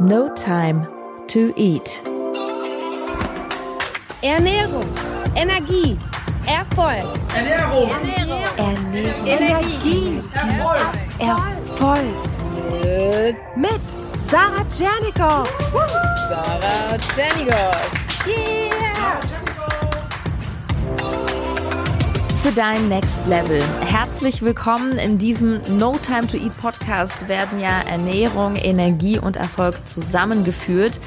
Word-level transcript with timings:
No 0.00 0.28
Time 0.34 0.86
to 1.28 1.52
Eat. 1.56 2.02
Ernährung, 4.22 4.84
Energie, 5.36 5.96
Erfolg. 6.46 7.06
Ernährung, 7.32 7.90
Ernährung, 7.90 8.42
Ernährung. 8.56 9.26
Energie, 9.26 10.22
Erfolg. 10.32 10.82
Erfolg. 11.20 12.16
Mit 13.54 13.80
Sarah 14.28 14.64
Tschernikow. 14.68 15.46
Sarah 16.28 16.98
Tschernigow. 16.98 17.72
Yeah! 18.26 19.33
Für 22.44 22.52
dein 22.52 22.90
Next 22.90 23.26
Level. 23.26 23.58
Herzlich 23.86 24.42
willkommen 24.42 24.98
in 24.98 25.16
diesem 25.16 25.62
No 25.78 25.96
Time 25.96 26.26
to 26.26 26.36
Eat 26.36 26.54
Podcast 26.58 27.26
werden 27.26 27.58
ja 27.58 27.80
Ernährung, 27.88 28.56
Energie 28.56 29.18
und 29.18 29.36
Erfolg 29.36 29.88
zusammengeführt. 29.88 31.00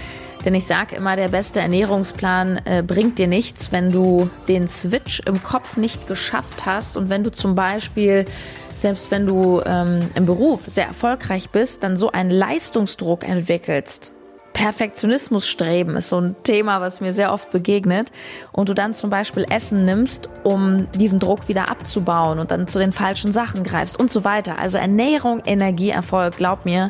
Denn 0.46 0.56
ich 0.56 0.66
sage 0.66 0.96
immer, 0.96 1.16
der 1.16 1.28
beste 1.28 1.60
Ernährungsplan 1.60 2.62
äh, 2.66 2.82
bringt 2.82 3.20
dir 3.20 3.28
nichts, 3.28 3.72
wenn 3.72 3.92
du 3.92 4.32
den 4.48 4.68
Switch 4.68 5.22
im 5.28 5.44
Kopf 5.44 5.78
nicht 5.78 6.08
geschafft 6.08 6.66
hast 6.66 6.98
und 6.98 7.12
wenn 7.12 7.24
du 7.24 7.32
zum 7.32 7.54
Beispiel, 7.54 8.26
selbst 8.74 9.12
wenn 9.12 9.28
du 9.28 9.62
ähm, 9.64 10.10
im 10.16 10.26
Beruf 10.26 10.62
sehr 10.66 10.88
erfolgreich 10.88 11.52
bist, 11.52 11.84
dann 11.84 11.98
so 11.98 12.12
einen 12.12 12.32
Leistungsdruck 12.32 13.24
entwickelst. 13.24 14.12
Perfektionismusstreben 14.58 15.96
ist 15.98 16.10
so 16.10 16.20
ein 16.20 16.36
Thema, 16.42 16.82
was 16.82 17.00
mir 17.00 17.14
sehr 17.14 17.32
oft 17.32 17.52
begegnet. 17.52 18.12
Und 18.52 18.70
du 18.70 18.74
dann 18.74 18.96
zum 18.96 19.12
Beispiel 19.12 19.46
Essen 19.52 19.86
nimmst, 19.86 20.30
um 20.44 20.92
diesen 20.94 21.20
Druck 21.20 21.48
wieder 21.48 21.70
abzubauen 21.70 22.40
und 22.40 22.50
dann 22.50 22.68
zu 22.68 22.80
den 22.80 22.92
falschen 22.92 23.32
Sachen 23.32 23.64
greifst 23.64 24.00
und 24.00 24.12
so 24.12 24.24
weiter. 24.24 24.58
Also 24.58 24.80
Ernährung, 24.80 25.44
Energie, 25.46 25.92
Erfolg, 25.92 26.38
glaub 26.38 26.66
mir, 26.66 26.90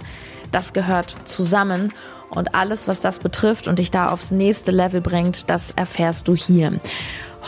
das 0.49 0.71
gehört 0.71 1.17
zusammen. 1.25 1.93
Und 2.29 2.55
alles, 2.55 2.87
was 2.87 3.01
das 3.01 3.19
betrifft 3.19 3.67
und 3.67 3.79
dich 3.79 3.91
da 3.91 4.07
aufs 4.07 4.31
nächste 4.31 4.71
Level 4.71 5.01
bringt, 5.01 5.49
das 5.49 5.71
erfährst 5.71 6.29
du 6.29 6.37
hier. 6.37 6.71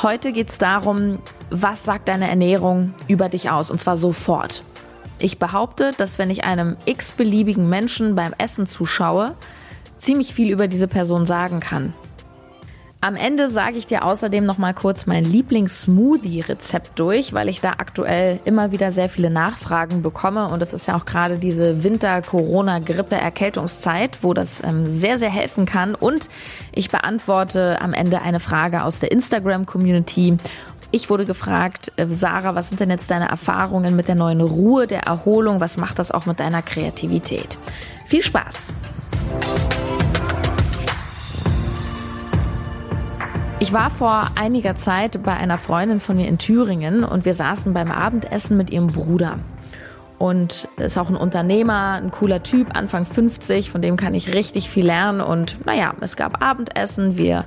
Heute 0.03 0.33
geht's 0.33 0.57
darum, 0.57 1.19
was 1.49 1.85
sagt 1.85 2.09
deine 2.09 2.29
Ernährung 2.29 2.93
über 3.07 3.29
dich 3.29 3.51
aus? 3.51 3.71
Und 3.71 3.79
zwar 3.79 3.95
sofort. 3.95 4.63
Ich 5.17 5.39
behaupte, 5.39 5.93
dass 5.97 6.19
wenn 6.19 6.29
ich 6.29 6.43
einem 6.43 6.75
x-beliebigen 6.83 7.69
Menschen 7.69 8.15
beim 8.15 8.33
Essen 8.37 8.67
zuschaue, 8.67 9.35
ziemlich 9.99 10.33
viel 10.33 10.51
über 10.51 10.67
diese 10.67 10.87
Person 10.87 11.27
sagen 11.27 11.59
kann. 11.59 11.93
Am 13.01 13.15
Ende 13.15 13.47
sage 13.47 13.77
ich 13.77 13.87
dir 13.87 14.03
außerdem 14.03 14.45
noch 14.45 14.57
mal 14.57 14.73
kurz 14.73 15.05
mein 15.05 15.23
Lieblings-Smoothie-Rezept 15.23 16.99
durch, 16.99 17.31
weil 17.31 17.47
ich 17.47 17.61
da 17.61 17.75
aktuell 17.77 18.41
immer 18.43 18.73
wieder 18.73 18.91
sehr 18.91 19.07
viele 19.07 19.29
Nachfragen 19.29 20.01
bekomme 20.01 20.49
und 20.49 20.61
es 20.61 20.73
ist 20.73 20.85
ja 20.85 20.97
auch 20.97 21.05
gerade 21.05 21.37
diese 21.37 21.85
Winter-Corona-Grippe-Erkältungszeit, 21.85 24.21
wo 24.21 24.33
das 24.33 24.61
ähm, 24.65 24.85
sehr, 24.85 25.17
sehr 25.17 25.29
helfen 25.29 25.65
kann 25.65 25.95
und 25.95 26.27
ich 26.73 26.89
beantworte 26.89 27.81
am 27.81 27.93
Ende 27.93 28.21
eine 28.21 28.41
Frage 28.41 28.83
aus 28.83 28.99
der 28.99 29.13
Instagram-Community. 29.13 30.35
Ich 30.91 31.09
wurde 31.09 31.23
gefragt, 31.23 31.93
äh, 31.95 32.05
Sarah, 32.09 32.55
was 32.55 32.67
sind 32.67 32.81
denn 32.81 32.89
jetzt 32.89 33.09
deine 33.11 33.29
Erfahrungen 33.29 33.95
mit 33.95 34.09
der 34.09 34.15
neuen 34.15 34.41
Ruhe, 34.41 34.87
der 34.87 35.03
Erholung? 35.03 35.61
Was 35.61 35.77
macht 35.77 35.99
das 35.99 36.11
auch 36.11 36.25
mit 36.25 36.41
deiner 36.41 36.61
Kreativität? 36.61 37.57
Viel 38.07 38.23
Spaß! 38.23 38.73
Ich 43.61 43.73
war 43.73 43.89
vor 43.89 44.25
einiger 44.35 44.77
Zeit 44.77 45.21
bei 45.21 45.33
einer 45.35 45.57
Freundin 45.57 45.99
von 45.99 46.15
mir 46.15 46.29
in 46.29 46.37
Thüringen 46.37 47.03
und 47.03 47.25
wir 47.25 47.33
saßen 47.33 47.73
beim 47.73 47.91
Abendessen 47.91 48.55
mit 48.55 48.69
ihrem 48.69 48.87
Bruder. 48.87 49.39
Und 50.17 50.69
ist 50.77 50.97
auch 50.97 51.09
ein 51.09 51.17
Unternehmer, 51.17 51.99
ein 52.01 52.09
cooler 52.09 52.41
Typ, 52.41 52.73
Anfang 52.75 53.05
50, 53.05 53.69
von 53.69 53.81
dem 53.81 53.97
kann 53.97 54.13
ich 54.13 54.33
richtig 54.33 54.69
viel 54.69 54.85
lernen. 54.85 55.19
Und 55.19 55.65
naja, 55.65 55.93
es 55.99 56.15
gab 56.15 56.41
Abendessen, 56.41 57.17
wir 57.17 57.45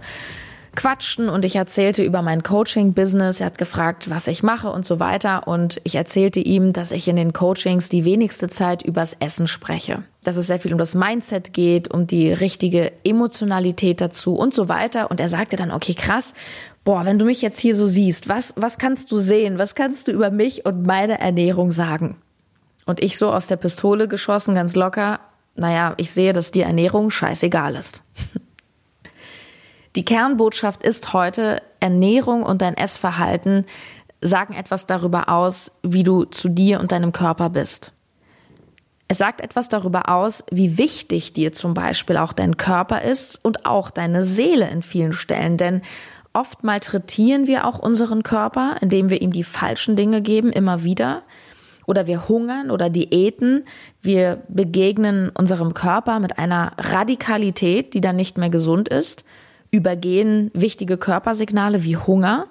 quatschten 0.77 1.31
und 1.31 1.47
ich 1.47 1.57
erzählte 1.57 2.03
über 2.03 2.21
mein 2.21 2.43
Coaching-Business. 2.43 3.41
Er 3.41 3.47
hat 3.47 3.59
gefragt, 3.59 4.11
was 4.11 4.27
ich 4.27 4.43
mache 4.43 4.71
und 4.71 4.85
so 4.85 5.01
weiter. 5.01 5.49
Und 5.49 5.81
ich 5.85 5.95
erzählte 5.95 6.41
ihm, 6.41 6.75
dass 6.75 6.93
ich 6.93 7.09
in 7.09 7.17
den 7.17 7.33
Coachings 7.33 7.89
die 7.89 8.05
wenigste 8.05 8.49
Zeit 8.49 8.83
übers 8.83 9.17
Essen 9.19 9.47
spreche. 9.47 10.03
Dass 10.25 10.37
es 10.37 10.47
sehr 10.47 10.59
viel 10.59 10.73
um 10.73 10.79
das 10.79 10.95
Mindset 10.95 11.53
geht, 11.53 11.93
um 11.93 12.07
die 12.07 12.33
richtige 12.33 12.93
Emotionalität 13.05 14.01
dazu 14.01 14.35
und 14.35 14.55
so 14.55 14.69
weiter. 14.69 15.11
Und 15.11 15.21
er 15.21 15.29
sagte 15.29 15.57
dann, 15.57 15.71
okay, 15.71 15.95
krass. 15.95 16.35
Boah, 16.85 17.05
wenn 17.05 17.19
du 17.19 17.25
mich 17.25 17.43
jetzt 17.43 17.61
hier 17.61 17.75
so 17.75 17.87
siehst, 17.87 18.29
was, 18.29 18.55
was 18.57 18.79
kannst 18.79 19.13
du 19.13 19.17
sehen? 19.17 19.59
Was 19.59 19.75
kannst 19.75 20.09
du 20.09 20.13
über 20.13 20.31
mich 20.31 20.65
und 20.65 20.87
meine 20.87 21.21
Ernährung 21.21 21.71
sagen? 21.71 22.17
Und 22.87 23.03
ich 23.03 23.19
so 23.19 23.33
aus 23.33 23.47
der 23.47 23.57
Pistole 23.57 24.09
geschossen, 24.09 24.55
ganz 24.55 24.75
locker. 24.75 25.21
Naja, 25.55 25.95
ich 25.97 26.11
sehe, 26.11 26.33
dass 26.33 26.51
die 26.51 26.63
Ernährung 26.63 27.11
scheißegal 27.11 27.77
ist. 27.77 28.03
Die 29.95 30.07
Kernbotschaft 30.07 30.83
ist 30.83 31.13
heute, 31.13 31.61
Ernährung 31.79 32.45
und 32.45 32.63
dein 32.63 32.79
Essverhalten 32.79 33.67
sagen 34.23 34.55
etwas 34.55 34.87
darüber 34.87 35.29
aus, 35.29 35.73
wie 35.83 36.03
du 36.03 36.25
zu 36.25 36.49
dir 36.49 36.81
und 36.81 36.93
deinem 36.93 37.13
Körper 37.13 37.51
bist. 37.51 37.93
Es 39.13 39.19
sagt 39.19 39.43
etwas 39.43 39.69
darüber 39.69 40.09
aus, 40.09 40.43
wie 40.51 40.79
wichtig 40.79 41.35
dir 41.35 41.53
zum 41.53 41.75
Beispiel 41.75 42.17
auch 42.17 42.33
dein 42.33 42.57
Körper 42.57 43.03
ist 43.03 43.45
und 43.45 43.67
auch 43.67 43.91
deine 43.91 44.23
Seele 44.23 44.67
in 44.71 44.81
vielen 44.81 45.13
Stellen, 45.13 45.59
denn 45.59 45.83
oft 46.33 46.65
malträtieren 46.65 47.47
wir 47.47 47.67
auch 47.67 47.79
unseren 47.79 48.23
Körper, 48.23 48.77
indem 48.81 49.11
wir 49.11 49.21
ihm 49.21 49.31
die 49.31 49.43
falschen 49.43 49.97
Dinge 49.97 50.23
geben, 50.23 50.51
immer 50.51 50.83
wieder. 50.83 51.25
Oder 51.85 52.07
wir 52.07 52.27
hungern 52.27 52.71
oder 52.71 52.89
diäten. 52.89 53.67
Wir 54.01 54.45
begegnen 54.49 55.29
unserem 55.29 55.75
Körper 55.75 56.19
mit 56.19 56.39
einer 56.39 56.73
Radikalität, 56.79 57.93
die 57.93 58.01
dann 58.01 58.17
nicht 58.17 58.39
mehr 58.39 58.49
gesund 58.49 58.89
ist 58.89 59.27
übergehen 59.71 60.51
wichtige 60.55 60.97
Körpersignale 60.97 61.85
wie 61.85 61.99
Hunger. 61.99 62.47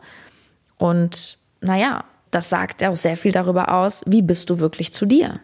Und 0.78 1.40
naja, 1.60 2.04
das 2.30 2.52
sagt 2.52 2.84
auch 2.84 2.96
sehr 2.96 3.18
viel 3.18 3.32
darüber 3.32 3.74
aus, 3.74 4.04
wie 4.06 4.22
bist 4.22 4.52
du 4.52 4.60
wirklich 4.60 4.94
zu 4.94 5.08
dir. 5.08 5.40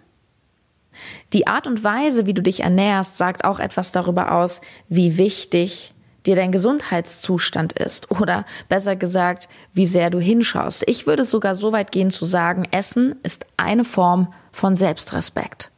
Die 1.33 1.47
Art 1.47 1.67
und 1.67 1.83
Weise, 1.83 2.25
wie 2.25 2.33
du 2.33 2.41
dich 2.41 2.61
ernährst, 2.61 3.17
sagt 3.17 3.43
auch 3.43 3.59
etwas 3.59 3.91
darüber 3.91 4.31
aus, 4.31 4.61
wie 4.89 5.17
wichtig 5.17 5.93
dir 6.25 6.35
dein 6.35 6.51
Gesundheitszustand 6.51 7.73
ist 7.73 8.11
oder 8.11 8.45
besser 8.69 8.95
gesagt, 8.95 9.47
wie 9.73 9.87
sehr 9.87 10.09
du 10.09 10.19
hinschaust. 10.19 10.83
Ich 10.87 11.07
würde 11.07 11.23
sogar 11.23 11.55
so 11.55 11.71
weit 11.71 11.91
gehen 11.91 12.11
zu 12.11 12.25
sagen, 12.25 12.65
Essen 12.71 13.15
ist 13.23 13.47
eine 13.55 13.83
Form 13.83 14.33
von 14.51 14.75
Selbstrespekt. 14.75 15.71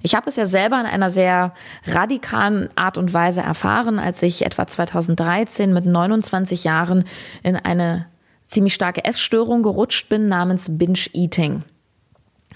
Ich 0.00 0.14
habe 0.14 0.28
es 0.28 0.36
ja 0.36 0.46
selber 0.46 0.78
in 0.78 0.86
einer 0.86 1.10
sehr 1.10 1.52
radikalen 1.84 2.68
Art 2.76 2.96
und 2.96 3.12
Weise 3.12 3.40
erfahren, 3.40 3.98
als 3.98 4.22
ich 4.22 4.46
etwa 4.46 4.66
2013 4.66 5.72
mit 5.72 5.84
29 5.84 6.62
Jahren 6.62 7.04
in 7.42 7.56
eine 7.56 8.06
ziemlich 8.44 8.74
starke 8.74 9.04
Essstörung 9.04 9.64
gerutscht 9.64 10.08
bin 10.08 10.28
namens 10.28 10.78
Binge 10.78 11.06
Eating. 11.12 11.64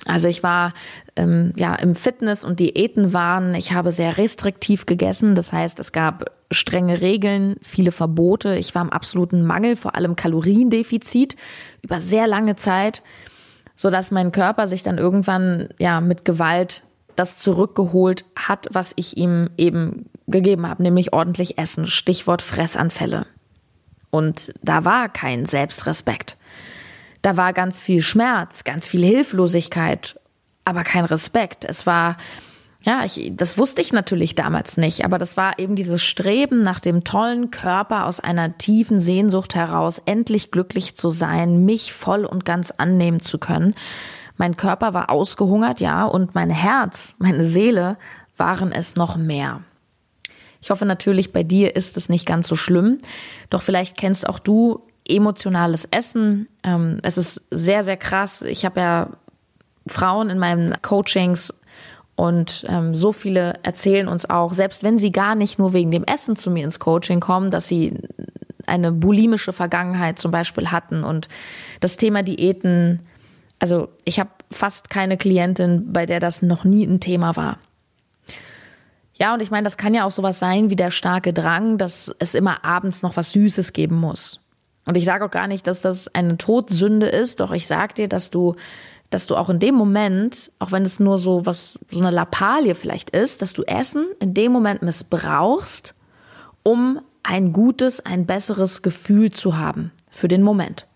Also 0.06 0.28
ich 0.28 0.42
war 0.42 0.72
ähm, 1.16 1.52
ja 1.56 1.74
im 1.74 1.94
Fitness 1.94 2.44
und 2.44 2.60
Diäten 2.60 3.12
waren. 3.12 3.54
Ich 3.54 3.72
habe 3.72 3.92
sehr 3.92 4.16
restriktiv 4.16 4.86
gegessen. 4.86 5.34
Das 5.34 5.52
heißt, 5.52 5.78
es 5.78 5.92
gab 5.92 6.32
strenge 6.50 7.00
Regeln, 7.00 7.56
viele 7.60 7.92
Verbote. 7.92 8.56
Ich 8.56 8.74
war 8.74 8.82
im 8.82 8.90
absoluten 8.90 9.44
Mangel, 9.44 9.76
vor 9.76 9.94
allem 9.94 10.16
Kaloriendefizit 10.16 11.36
über 11.82 12.00
sehr 12.00 12.26
lange 12.26 12.56
Zeit, 12.56 13.02
so 13.76 13.90
dass 13.90 14.10
mein 14.10 14.32
Körper 14.32 14.66
sich 14.66 14.82
dann 14.82 14.98
irgendwann 14.98 15.68
ja 15.78 16.00
mit 16.00 16.24
Gewalt 16.24 16.82
das 17.16 17.38
zurückgeholt 17.38 18.24
hat, 18.34 18.68
was 18.72 18.94
ich 18.96 19.16
ihm 19.18 19.50
eben 19.58 20.06
gegeben 20.26 20.66
habe, 20.66 20.82
nämlich 20.82 21.12
ordentlich 21.12 21.58
Essen. 21.58 21.86
Stichwort 21.86 22.40
Fressanfälle. 22.40 23.26
Und 24.10 24.52
da 24.62 24.84
war 24.84 25.08
kein 25.08 25.44
Selbstrespekt. 25.44 26.36
Da 27.22 27.36
war 27.36 27.52
ganz 27.52 27.80
viel 27.80 28.02
Schmerz, 28.02 28.64
ganz 28.64 28.86
viel 28.86 29.04
Hilflosigkeit, 29.04 30.18
aber 30.64 30.84
kein 30.84 31.04
Respekt. 31.04 31.64
Es 31.64 31.86
war, 31.86 32.16
ja, 32.82 33.04
ich, 33.04 33.32
das 33.34 33.58
wusste 33.58 33.82
ich 33.82 33.92
natürlich 33.92 34.34
damals 34.34 34.76
nicht, 34.76 35.04
aber 35.04 35.18
das 35.18 35.36
war 35.36 35.58
eben 35.58 35.76
dieses 35.76 36.02
Streben 36.02 36.62
nach 36.62 36.80
dem 36.80 37.04
tollen 37.04 37.50
Körper 37.50 38.06
aus 38.06 38.20
einer 38.20 38.56
tiefen 38.56 39.00
Sehnsucht 39.00 39.54
heraus, 39.54 40.00
endlich 40.06 40.50
glücklich 40.50 40.96
zu 40.96 41.10
sein, 41.10 41.64
mich 41.64 41.92
voll 41.92 42.24
und 42.24 42.44
ganz 42.44 42.70
annehmen 42.70 43.20
zu 43.20 43.38
können. 43.38 43.74
Mein 44.36 44.56
Körper 44.56 44.94
war 44.94 45.10
ausgehungert, 45.10 45.80
ja, 45.80 46.06
und 46.06 46.34
mein 46.34 46.48
Herz, 46.48 47.16
meine 47.18 47.44
Seele 47.44 47.98
waren 48.38 48.72
es 48.72 48.96
noch 48.96 49.16
mehr. 49.16 49.60
Ich 50.62 50.70
hoffe 50.70 50.86
natürlich, 50.86 51.32
bei 51.32 51.42
dir 51.42 51.76
ist 51.76 51.96
es 51.96 52.08
nicht 52.08 52.26
ganz 52.26 52.48
so 52.48 52.56
schlimm. 52.56 52.98
Doch 53.48 53.62
vielleicht 53.62 53.96
kennst 53.96 54.28
auch 54.28 54.38
du 54.38 54.82
emotionales 55.10 55.86
Essen. 55.90 56.48
Ähm, 56.62 56.98
es 57.02 57.18
ist 57.18 57.46
sehr, 57.50 57.82
sehr 57.82 57.96
krass. 57.96 58.42
Ich 58.42 58.64
habe 58.64 58.80
ja 58.80 59.10
Frauen 59.86 60.30
in 60.30 60.38
meinen 60.38 60.80
Coachings 60.82 61.54
und 62.16 62.64
ähm, 62.68 62.94
so 62.94 63.12
viele 63.12 63.54
erzählen 63.62 64.08
uns 64.08 64.28
auch, 64.28 64.52
selbst 64.52 64.82
wenn 64.82 64.98
sie 64.98 65.12
gar 65.12 65.34
nicht 65.34 65.58
nur 65.58 65.72
wegen 65.72 65.90
dem 65.90 66.04
Essen 66.04 66.36
zu 66.36 66.50
mir 66.50 66.64
ins 66.64 66.78
Coaching 66.78 67.20
kommen, 67.20 67.50
dass 67.50 67.68
sie 67.68 67.94
eine 68.66 68.92
bulimische 68.92 69.52
Vergangenheit 69.52 70.18
zum 70.18 70.30
Beispiel 70.30 70.70
hatten 70.70 71.02
und 71.02 71.28
das 71.80 71.96
Thema 71.96 72.22
Diäten 72.22 73.00
also 73.60 73.90
ich 74.04 74.18
habe 74.18 74.30
fast 74.50 74.90
keine 74.90 75.16
Klientin, 75.16 75.92
bei 75.92 76.06
der 76.06 76.18
das 76.18 76.42
noch 76.42 76.64
nie 76.64 76.84
ein 76.84 76.98
Thema 76.98 77.36
war. 77.36 77.58
Ja, 79.14 79.34
und 79.34 79.42
ich 79.42 79.50
meine, 79.50 79.64
das 79.64 79.76
kann 79.76 79.92
ja 79.92 80.06
auch 80.06 80.10
sowas 80.10 80.38
sein 80.38 80.70
wie 80.70 80.76
der 80.76 80.90
starke 80.90 81.34
Drang, 81.34 81.76
dass 81.76 82.12
es 82.18 82.34
immer 82.34 82.64
abends 82.64 83.02
noch 83.02 83.16
was 83.16 83.32
Süßes 83.32 83.74
geben 83.74 83.96
muss. 83.96 84.40
Und 84.90 84.96
ich 84.96 85.04
sage 85.04 85.24
auch 85.24 85.30
gar 85.30 85.46
nicht, 85.46 85.68
dass 85.68 85.82
das 85.82 86.12
eine 86.16 86.36
Todsünde 86.36 87.06
ist, 87.06 87.38
doch 87.38 87.52
ich 87.52 87.68
sage 87.68 87.94
dir, 87.94 88.08
dass 88.08 88.32
du, 88.32 88.56
dass 89.08 89.28
du 89.28 89.36
auch 89.36 89.48
in 89.48 89.60
dem 89.60 89.76
Moment, 89.76 90.50
auch 90.58 90.72
wenn 90.72 90.82
es 90.82 90.98
nur 90.98 91.16
so 91.16 91.46
was, 91.46 91.78
so 91.92 92.00
eine 92.00 92.10
Lappalie 92.10 92.74
vielleicht 92.74 93.10
ist, 93.10 93.40
dass 93.40 93.52
du 93.52 93.62
Essen 93.62 94.04
in 94.18 94.34
dem 94.34 94.50
Moment 94.50 94.82
missbrauchst, 94.82 95.94
um 96.64 97.00
ein 97.22 97.52
gutes, 97.52 98.04
ein 98.04 98.26
besseres 98.26 98.82
Gefühl 98.82 99.30
zu 99.30 99.56
haben 99.56 99.92
für 100.10 100.26
den 100.26 100.42
Moment. 100.42 100.88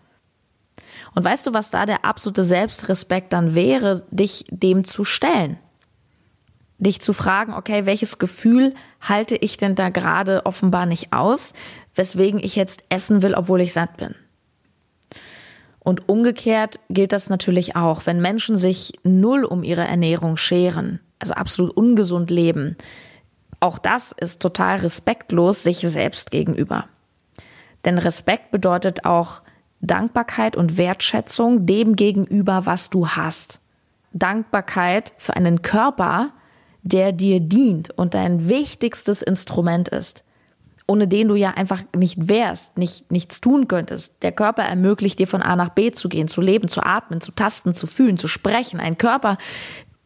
Und 1.13 1.23
weißt 1.23 1.47
du, 1.47 1.53
was 1.53 1.71
da 1.71 1.85
der 1.85 2.03
absolute 2.03 2.43
Selbstrespekt 2.43 3.31
dann 3.31 3.55
wäre, 3.55 4.03
dich 4.11 4.43
dem 4.49 4.83
zu 4.83 5.05
stellen? 5.05 5.57
dich 6.77 6.99
zu 6.99 7.13
fragen, 7.13 7.53
okay, 7.53 7.85
welches 7.85 8.19
Gefühl 8.19 8.73
halte 8.99 9.35
ich 9.35 9.55
denn 9.55 9.75
da 9.75 9.87
gerade 9.87 10.45
offenbar 10.45 10.85
nicht 10.85 11.13
aus, 11.13 11.53
weswegen 11.95 12.39
ich 12.43 12.55
jetzt 12.55 12.83
essen 12.89 13.21
will, 13.21 13.33
obwohl 13.33 13.61
ich 13.61 13.73
satt 13.73 13.97
bin. 13.97 14.15
Und 15.79 16.09
umgekehrt 16.09 16.79
gilt 16.89 17.13
das 17.13 17.29
natürlich 17.29 17.75
auch, 17.75 18.05
wenn 18.05 18.19
Menschen 18.19 18.57
sich 18.57 18.93
null 19.03 19.45
um 19.45 19.63
ihre 19.63 19.85
Ernährung 19.85 20.35
scheren, 20.35 20.99
also 21.19 21.35
absolut 21.35 21.77
ungesund 21.77 22.31
leben. 22.31 22.75
Auch 23.59 23.77
das 23.77 24.11
ist 24.11 24.41
total 24.41 24.77
respektlos 24.77 25.63
sich 25.63 25.79
selbst 25.79 26.31
gegenüber. 26.31 26.85
Denn 27.85 27.99
Respekt 27.99 28.49
bedeutet 28.49 29.05
auch 29.05 29.41
Dankbarkeit 29.79 30.55
und 30.57 30.77
Wertschätzung 30.77 31.67
dem 31.67 31.95
gegenüber, 31.95 32.65
was 32.65 32.89
du 32.89 33.07
hast. 33.09 33.61
Dankbarkeit 34.11 35.13
für 35.17 35.35
einen 35.35 35.61
Körper, 35.61 36.31
der 36.81 37.11
dir 37.11 37.39
dient 37.39 37.91
und 37.91 38.15
dein 38.15 38.49
wichtigstes 38.49 39.21
Instrument 39.21 39.87
ist, 39.89 40.23
ohne 40.87 41.07
den 41.07 41.27
du 41.27 41.35
ja 41.35 41.51
einfach 41.51 41.83
nicht 41.95 42.29
wärst, 42.29 42.77
nicht, 42.77 43.11
nichts 43.11 43.41
tun 43.41 43.67
könntest. 43.67 44.21
Der 44.21 44.31
Körper 44.31 44.63
ermöglicht 44.63 45.19
dir 45.19 45.27
von 45.27 45.41
A 45.41 45.55
nach 45.55 45.69
B 45.69 45.91
zu 45.91 46.09
gehen, 46.09 46.27
zu 46.27 46.41
leben, 46.41 46.67
zu 46.67 46.83
atmen, 46.83 47.21
zu 47.21 47.31
tasten, 47.31 47.73
zu 47.73 47.87
fühlen, 47.87 48.17
zu 48.17 48.27
sprechen. 48.27 48.79
Ein 48.79 48.97
Körper 48.97 49.37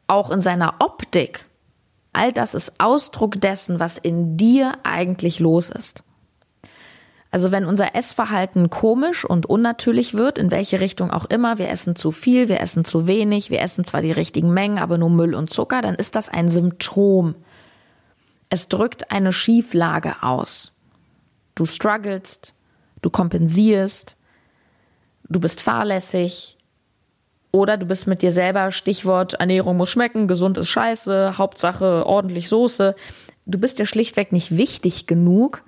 auch 0.07 0.31
in 0.31 0.39
seiner 0.39 0.75
Optik. 0.79 1.45
All 2.13 2.31
das 2.31 2.55
ist 2.55 2.79
Ausdruck 2.79 3.39
dessen, 3.41 3.79
was 3.79 3.97
in 3.97 4.37
dir 4.37 4.77
eigentlich 4.83 5.39
los 5.39 5.69
ist. 5.69 6.03
Also 7.31 7.51
wenn 7.51 7.65
unser 7.65 7.95
Essverhalten 7.95 8.71
komisch 8.71 9.23
und 9.23 9.45
unnatürlich 9.45 10.15
wird, 10.15 10.39
in 10.39 10.49
welche 10.49 10.79
Richtung 10.79 11.11
auch 11.11 11.25
immer, 11.25 11.59
wir 11.59 11.69
essen 11.69 11.95
zu 11.95 12.09
viel, 12.09 12.49
wir 12.49 12.59
essen 12.59 12.85
zu 12.85 13.05
wenig, 13.05 13.51
wir 13.51 13.61
essen 13.61 13.83
zwar 13.83 14.01
die 14.01 14.11
richtigen 14.11 14.51
Mengen, 14.51 14.79
aber 14.79 14.97
nur 14.97 15.11
Müll 15.11 15.35
und 15.35 15.49
Zucker, 15.49 15.81
dann 15.81 15.93
ist 15.93 16.15
das 16.15 16.29
ein 16.29 16.49
Symptom. 16.49 17.35
Es 18.49 18.67
drückt 18.67 19.11
eine 19.11 19.31
Schieflage 19.31 20.23
aus. 20.23 20.71
Du 21.53 21.65
strugglest, 21.65 22.55
du 23.01 23.09
kompensierst, 23.09 24.17
du 25.27 25.39
bist 25.39 25.61
fahrlässig 25.61 26.57
oder 27.51 27.77
du 27.77 27.85
bist 27.85 28.07
mit 28.07 28.21
dir 28.21 28.31
selber, 28.31 28.71
Stichwort 28.71 29.35
Ernährung 29.35 29.77
muss 29.77 29.89
schmecken, 29.89 30.27
gesund 30.27 30.57
ist 30.57 30.69
scheiße, 30.69 31.37
Hauptsache 31.37 32.05
ordentlich 32.05 32.49
Soße. 32.49 32.95
Du 33.45 33.57
bist 33.59 33.77
dir 33.77 33.85
schlichtweg 33.85 34.31
nicht 34.31 34.55
wichtig 34.57 35.05
genug, 35.05 35.63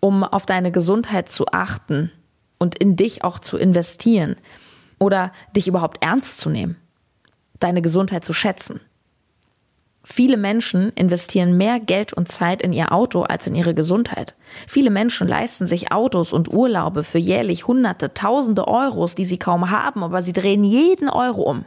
um 0.00 0.22
auf 0.22 0.46
deine 0.46 0.70
Gesundheit 0.70 1.28
zu 1.30 1.46
achten 1.48 2.12
und 2.58 2.76
in 2.76 2.96
dich 2.96 3.24
auch 3.24 3.38
zu 3.38 3.56
investieren 3.56 4.36
oder 4.98 5.32
dich 5.56 5.66
überhaupt 5.66 5.98
ernst 6.00 6.38
zu 6.38 6.50
nehmen, 6.50 6.76
deine 7.58 7.82
Gesundheit 7.82 8.24
zu 8.24 8.32
schätzen. 8.32 8.80
Viele 10.04 10.36
Menschen 10.36 10.90
investieren 10.90 11.56
mehr 11.56 11.80
Geld 11.80 12.12
und 12.12 12.28
Zeit 12.28 12.60
in 12.60 12.72
ihr 12.72 12.92
Auto 12.92 13.22
als 13.22 13.46
in 13.46 13.54
ihre 13.54 13.74
Gesundheit. 13.74 14.34
Viele 14.68 14.90
Menschen 14.90 15.26
leisten 15.26 15.66
sich 15.66 15.92
Autos 15.92 16.32
und 16.32 16.52
Urlaube 16.52 17.02
für 17.02 17.18
jährlich 17.18 17.66
Hunderte, 17.66 18.12
Tausende 18.12 18.68
Euros, 18.68 19.14
die 19.14 19.24
sie 19.24 19.38
kaum 19.38 19.70
haben, 19.70 20.04
aber 20.04 20.20
sie 20.20 20.34
drehen 20.34 20.62
jeden 20.62 21.08
Euro 21.08 21.42
um 21.42 21.64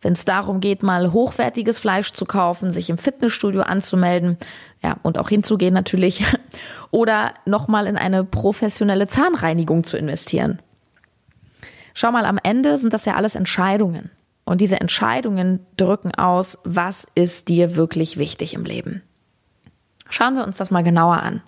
wenn 0.00 0.12
es 0.12 0.24
darum 0.24 0.60
geht, 0.60 0.82
mal 0.82 1.12
hochwertiges 1.12 1.78
Fleisch 1.78 2.12
zu 2.12 2.24
kaufen, 2.24 2.72
sich 2.72 2.90
im 2.90 2.98
Fitnessstudio 2.98 3.62
anzumelden, 3.62 4.36
ja, 4.82 4.96
und 5.02 5.18
auch 5.18 5.28
hinzugehen 5.28 5.74
natürlich, 5.74 6.24
oder 6.90 7.34
nochmal 7.46 7.86
in 7.86 7.96
eine 7.96 8.24
professionelle 8.24 9.06
Zahnreinigung 9.06 9.84
zu 9.84 9.96
investieren. 9.96 10.60
Schau 11.94 12.12
mal, 12.12 12.26
am 12.26 12.38
Ende 12.40 12.76
sind 12.76 12.94
das 12.94 13.06
ja 13.06 13.14
alles 13.14 13.34
Entscheidungen. 13.34 14.10
Und 14.48 14.62
diese 14.62 14.80
Entscheidungen 14.80 15.60
drücken 15.76 16.14
aus, 16.14 16.56
was 16.64 17.06
ist 17.14 17.48
dir 17.48 17.76
wirklich 17.76 18.16
wichtig 18.16 18.54
im 18.54 18.64
Leben. 18.64 19.02
Schauen 20.08 20.36
wir 20.36 20.44
uns 20.46 20.56
das 20.56 20.70
mal 20.70 20.82
genauer 20.82 21.22
an. 21.22 21.42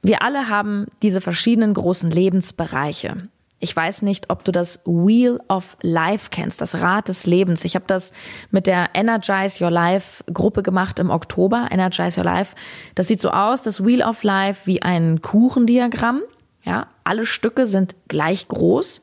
Wir 0.00 0.22
alle 0.22 0.48
haben 0.48 0.86
diese 1.02 1.20
verschiedenen 1.20 1.74
großen 1.74 2.10
Lebensbereiche. 2.10 3.28
Ich 3.58 3.76
weiß 3.76 4.00
nicht, 4.00 4.30
ob 4.30 4.44
du 4.44 4.50
das 4.50 4.80
Wheel 4.86 5.40
of 5.48 5.76
Life 5.82 6.28
kennst, 6.30 6.62
das 6.62 6.76
Rad 6.76 7.08
des 7.08 7.26
Lebens. 7.26 7.66
Ich 7.66 7.74
habe 7.74 7.84
das 7.86 8.14
mit 8.50 8.66
der 8.66 8.88
Energize 8.94 9.62
Your 9.62 9.70
Life 9.70 10.24
Gruppe 10.32 10.62
gemacht 10.62 10.98
im 10.98 11.10
Oktober. 11.10 11.68
Energize 11.70 12.18
Your 12.18 12.24
Life. 12.24 12.56
Das 12.94 13.08
sieht 13.08 13.20
so 13.20 13.28
aus, 13.28 13.62
das 13.62 13.84
Wheel 13.84 14.02
of 14.02 14.22
Life 14.22 14.62
wie 14.64 14.80
ein 14.80 15.20
Kuchendiagramm. 15.20 16.22
Ja, 16.62 16.86
alle 17.04 17.26
Stücke 17.26 17.66
sind 17.66 17.94
gleich 18.08 18.48
groß 18.48 19.02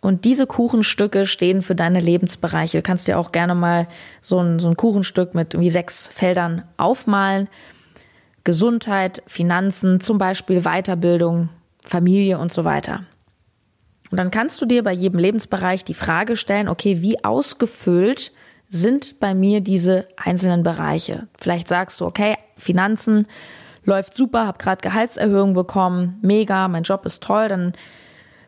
und 0.00 0.24
diese 0.24 0.46
Kuchenstücke 0.46 1.26
stehen 1.26 1.62
für 1.62 1.74
deine 1.74 2.00
Lebensbereiche. 2.00 2.78
Du 2.78 2.82
kannst 2.82 3.08
dir 3.08 3.18
auch 3.18 3.32
gerne 3.32 3.54
mal 3.54 3.86
so 4.22 4.38
ein, 4.38 4.58
so 4.58 4.68
ein 4.68 4.76
Kuchenstück 4.76 5.34
mit 5.34 5.58
wie 5.58 5.70
sechs 5.70 6.08
Feldern 6.08 6.62
aufmalen. 6.76 7.48
Gesundheit, 8.44 9.22
Finanzen, 9.26 10.00
zum 10.00 10.16
Beispiel 10.16 10.62
Weiterbildung, 10.62 11.50
Familie 11.84 12.38
und 12.38 12.52
so 12.52 12.64
weiter. 12.64 13.04
Und 14.10 14.16
dann 14.16 14.30
kannst 14.30 14.60
du 14.60 14.66
dir 14.66 14.82
bei 14.82 14.92
jedem 14.92 15.20
Lebensbereich 15.20 15.84
die 15.84 15.94
Frage 15.94 16.36
stellen, 16.36 16.68
okay, 16.68 17.02
wie 17.02 17.22
ausgefüllt 17.22 18.32
sind 18.70 19.20
bei 19.20 19.34
mir 19.34 19.60
diese 19.60 20.08
einzelnen 20.16 20.62
Bereiche? 20.62 21.28
Vielleicht 21.38 21.68
sagst 21.68 22.00
du, 22.00 22.06
okay, 22.06 22.36
Finanzen 22.56 23.26
läuft 23.84 24.16
super, 24.16 24.46
habe 24.46 24.58
gerade 24.58 24.80
Gehaltserhöhung 24.82 25.54
bekommen, 25.54 26.18
mega, 26.22 26.68
mein 26.68 26.82
Job 26.82 27.04
ist 27.04 27.22
toll, 27.22 27.48
dann 27.48 27.74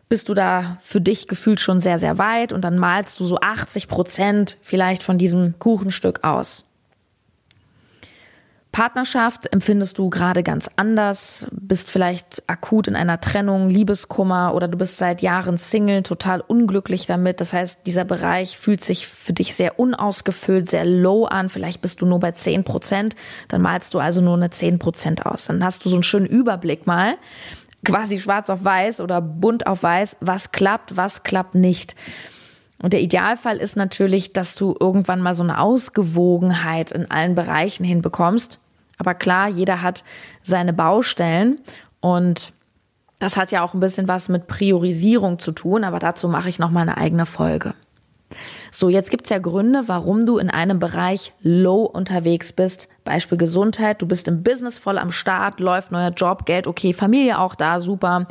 bist 0.09 0.29
du 0.29 0.33
da 0.33 0.77
für 0.79 1.01
dich 1.01 1.27
gefühlt 1.27 1.59
schon 1.59 1.79
sehr, 1.79 1.97
sehr 1.97 2.17
weit 2.17 2.53
und 2.53 2.61
dann 2.61 2.77
malst 2.77 3.19
du 3.19 3.25
so 3.25 3.39
80 3.39 3.87
Prozent 3.87 4.57
vielleicht 4.61 5.03
von 5.03 5.17
diesem 5.17 5.57
Kuchenstück 5.59 6.23
aus. 6.23 6.65
Partnerschaft 8.73 9.53
empfindest 9.53 9.99
du 9.99 10.09
gerade 10.09 10.41
ganz 10.41 10.67
anders, 10.77 11.45
bist 11.51 11.91
vielleicht 11.91 12.41
akut 12.47 12.87
in 12.87 12.95
einer 12.95 13.21
Trennung, 13.21 13.69
Liebeskummer 13.69 14.55
oder 14.55 14.67
du 14.67 14.79
bist 14.79 14.97
seit 14.97 15.21
Jahren 15.21 15.57
Single, 15.57 16.01
total 16.01 16.41
unglücklich 16.41 17.05
damit. 17.05 17.39
Das 17.39 17.53
heißt, 17.53 17.85
dieser 17.85 18.03
Bereich 18.03 18.57
fühlt 18.57 18.83
sich 18.83 19.05
für 19.05 19.31
dich 19.31 19.53
sehr 19.53 19.79
unausgefüllt, 19.79 20.71
sehr 20.71 20.85
low 20.85 21.25
an. 21.25 21.49
Vielleicht 21.49 21.81
bist 21.81 22.01
du 22.01 22.07
nur 22.07 22.19
bei 22.19 22.31
10 22.31 22.63
Prozent. 22.63 23.15
Dann 23.47 23.61
malst 23.61 23.93
du 23.93 23.99
also 23.99 24.21
nur 24.21 24.35
eine 24.35 24.49
10 24.49 24.79
Prozent 24.79 25.23
aus. 25.23 25.45
Dann 25.45 25.63
hast 25.63 25.85
du 25.85 25.89
so 25.89 25.95
einen 25.95 26.03
schönen 26.03 26.25
Überblick 26.25 26.87
mal, 26.87 27.17
quasi 27.83 28.19
schwarz 28.19 28.49
auf 28.49 28.63
weiß 28.63 29.01
oder 29.01 29.21
bunt 29.21 29.67
auf 29.67 29.83
weiß, 29.83 30.17
was 30.21 30.51
klappt, 30.51 30.97
was 30.97 31.23
klappt 31.23 31.55
nicht. 31.55 31.95
Und 32.81 32.93
der 32.93 33.01
Idealfall 33.01 33.57
ist 33.57 33.77
natürlich, 33.77 34.33
dass 34.33 34.55
du 34.55 34.75
irgendwann 34.79 35.21
mal 35.21 35.33
so 35.33 35.43
eine 35.43 35.59
Ausgewogenheit 35.59 36.91
in 36.91 37.09
allen 37.09 37.35
Bereichen 37.35 37.83
hinbekommst 37.83 38.59
aber 38.97 39.15
klar, 39.15 39.49
jeder 39.49 39.81
hat 39.81 40.03
seine 40.43 40.73
Baustellen 40.73 41.59
und 41.99 42.53
das 43.19 43.37
hat 43.37 43.51
ja 43.51 43.63
auch 43.63 43.73
ein 43.73 43.79
bisschen 43.79 44.07
was 44.07 44.29
mit 44.29 44.47
Priorisierung 44.47 45.39
zu 45.39 45.51
tun, 45.51 45.83
aber 45.83 45.99
dazu 45.99 46.27
mache 46.27 46.49
ich 46.49 46.59
noch 46.59 46.71
mal 46.71 46.81
eine 46.81 46.97
eigene 46.97 47.25
Folge. 47.25 47.73
So, 48.75 48.89
jetzt 48.89 49.11
gibt's 49.11 49.29
ja 49.29 49.37
Gründe, 49.37 49.87
warum 49.87 50.25
du 50.25 50.39
in 50.39 50.49
einem 50.49 50.79
Bereich 50.79 51.31
low 51.43 51.83
unterwegs 51.83 52.51
bist. 52.51 52.89
Beispiel 53.03 53.37
Gesundheit, 53.37 54.01
du 54.01 54.07
bist 54.07 54.27
im 54.27 54.41
Business 54.41 54.79
voll 54.79 54.97
am 54.97 55.11
Start, 55.11 55.59
läuft 55.59 55.91
neuer 55.91 56.09
Job, 56.09 56.47
Geld 56.47 56.65
okay, 56.65 56.91
Familie 56.91 57.37
auch 57.37 57.53
da, 57.53 57.79
super. 57.79 58.25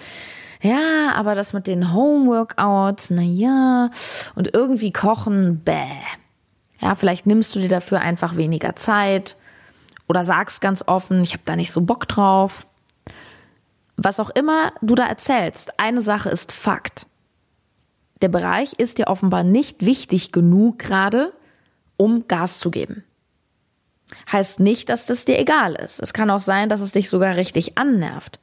Ja, 0.60 1.12
aber 1.14 1.36
das 1.36 1.52
mit 1.52 1.68
den 1.68 1.94
Homeworkouts, 1.94 3.10
na 3.10 3.22
ja, 3.22 3.90
und 4.34 4.52
irgendwie 4.52 4.92
kochen, 4.92 5.60
bäh. 5.62 5.76
Ja, 6.80 6.96
vielleicht 6.96 7.24
nimmst 7.24 7.54
du 7.54 7.60
dir 7.60 7.68
dafür 7.68 8.00
einfach 8.00 8.34
weniger 8.34 8.74
Zeit 8.74 9.36
oder 10.08 10.24
sagst 10.24 10.60
ganz 10.60 10.82
offen, 10.84 11.22
ich 11.22 11.34
habe 11.34 11.44
da 11.44 11.54
nicht 11.54 11.70
so 11.70 11.82
Bock 11.82 12.08
drauf. 12.08 12.66
Was 13.96 14.18
auch 14.18 14.30
immer 14.30 14.72
du 14.80 14.96
da 14.96 15.06
erzählst, 15.06 15.78
eine 15.78 16.00
Sache 16.00 16.30
ist 16.30 16.50
Fakt. 16.50 17.06
Der 18.22 18.28
Bereich 18.28 18.74
ist 18.74 18.98
dir 18.98 19.08
offenbar 19.08 19.42
nicht 19.42 19.84
wichtig 19.84 20.32
genug 20.32 20.78
gerade, 20.78 21.32
um 21.96 22.28
Gas 22.28 22.60
zu 22.60 22.70
geben. 22.70 23.04
Heißt 24.30 24.60
nicht, 24.60 24.88
dass 24.88 25.06
das 25.06 25.24
dir 25.24 25.38
egal 25.38 25.74
ist. 25.74 26.00
Es 26.00 26.12
kann 26.12 26.30
auch 26.30 26.40
sein, 26.40 26.68
dass 26.68 26.80
es 26.80 26.92
dich 26.92 27.08
sogar 27.08 27.36
richtig 27.36 27.76
annervt. 27.76 28.38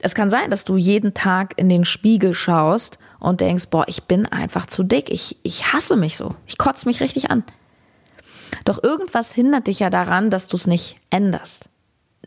Es 0.00 0.14
kann 0.14 0.30
sein, 0.30 0.50
dass 0.50 0.64
du 0.64 0.76
jeden 0.76 1.14
Tag 1.14 1.54
in 1.56 1.68
den 1.68 1.84
Spiegel 1.84 2.34
schaust 2.34 2.98
und 3.18 3.40
denkst, 3.40 3.68
boah, 3.70 3.84
ich 3.88 4.04
bin 4.04 4.26
einfach 4.26 4.66
zu 4.66 4.84
dick. 4.84 5.10
Ich, 5.10 5.38
ich 5.42 5.72
hasse 5.72 5.96
mich 5.96 6.16
so. 6.16 6.34
Ich 6.46 6.58
kotze 6.58 6.86
mich 6.86 7.00
richtig 7.00 7.30
an. 7.30 7.42
Doch 8.64 8.82
irgendwas 8.82 9.34
hindert 9.34 9.66
dich 9.66 9.80
ja 9.80 9.90
daran, 9.90 10.30
dass 10.30 10.46
du 10.46 10.56
es 10.56 10.66
nicht 10.66 10.98
änderst. 11.10 11.68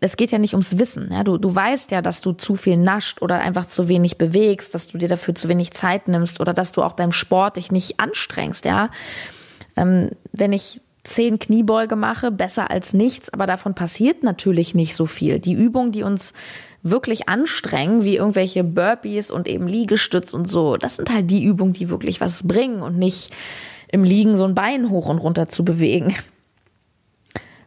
Es 0.04 0.18
geht 0.18 0.32
ja 0.32 0.40
nicht 0.40 0.54
ums 0.54 0.78
Wissen. 0.80 1.10
Ja? 1.12 1.24
Du, 1.24 1.38
du 1.38 1.54
weißt 1.54 1.92
ja, 1.92 2.02
dass 2.02 2.22
du 2.22 2.34
zu 2.34 2.56
viel 2.56 2.76
nascht 2.76 3.22
oder 3.22 3.40
einfach 3.40 3.68
zu 3.68 3.88
wenig 3.88 4.18
bewegst, 4.18 4.76
dass 4.76 4.88
du 4.88 4.98
dir 4.98 5.08
dafür 5.08 5.36
zu 5.36 5.48
wenig 5.48 5.72
Zeit 5.72 6.08
nimmst 6.08 6.42
oder 6.42 6.54
dass 6.54 6.72
du 6.72 6.82
auch 6.84 6.94
beim 6.94 7.12
Sport 7.12 7.56
dich 7.56 7.72
nicht 7.72 8.00
anstrengst. 8.00 8.66
Ja, 8.66 8.90
ähm, 9.78 10.10
wenn 10.34 10.54
ich 10.54 10.82
zehn 11.04 11.40
Kniebeuge 11.40 11.96
mache, 11.96 12.32
besser 12.32 12.70
als 12.70 12.94
nichts, 12.94 13.34
aber 13.34 13.46
davon 13.48 13.74
passiert 13.74 14.24
natürlich 14.24 14.76
nicht 14.76 14.96
so 14.96 15.06
viel. 15.06 15.40
Die 15.40 15.54
Übungen, 15.54 15.92
die 15.92 16.04
uns 16.04 16.34
wirklich 16.84 17.30
anstrengen, 17.30 18.04
wie 18.04 18.18
irgendwelche 18.18 18.64
Burpees 18.64 19.32
und 19.32 19.48
eben 19.48 19.68
Liegestütz 19.68 20.34
und 20.34 20.48
so, 20.48 20.78
das 20.78 20.98
sind 20.98 21.14
halt 21.14 21.30
die 21.30 21.44
Übungen, 21.44 21.74
die 21.74 21.90
wirklich 21.90 22.22
was 22.22 22.48
bringen 22.48 22.82
und 22.82 22.98
nicht 22.98 23.32
im 23.88 24.04
Liegen 24.04 24.38
so 24.38 24.46
ein 24.46 24.56
Bein 24.56 24.90
hoch 24.90 25.10
und 25.10 25.20
runter 25.20 25.50
zu 25.50 25.66
bewegen. 25.66 26.16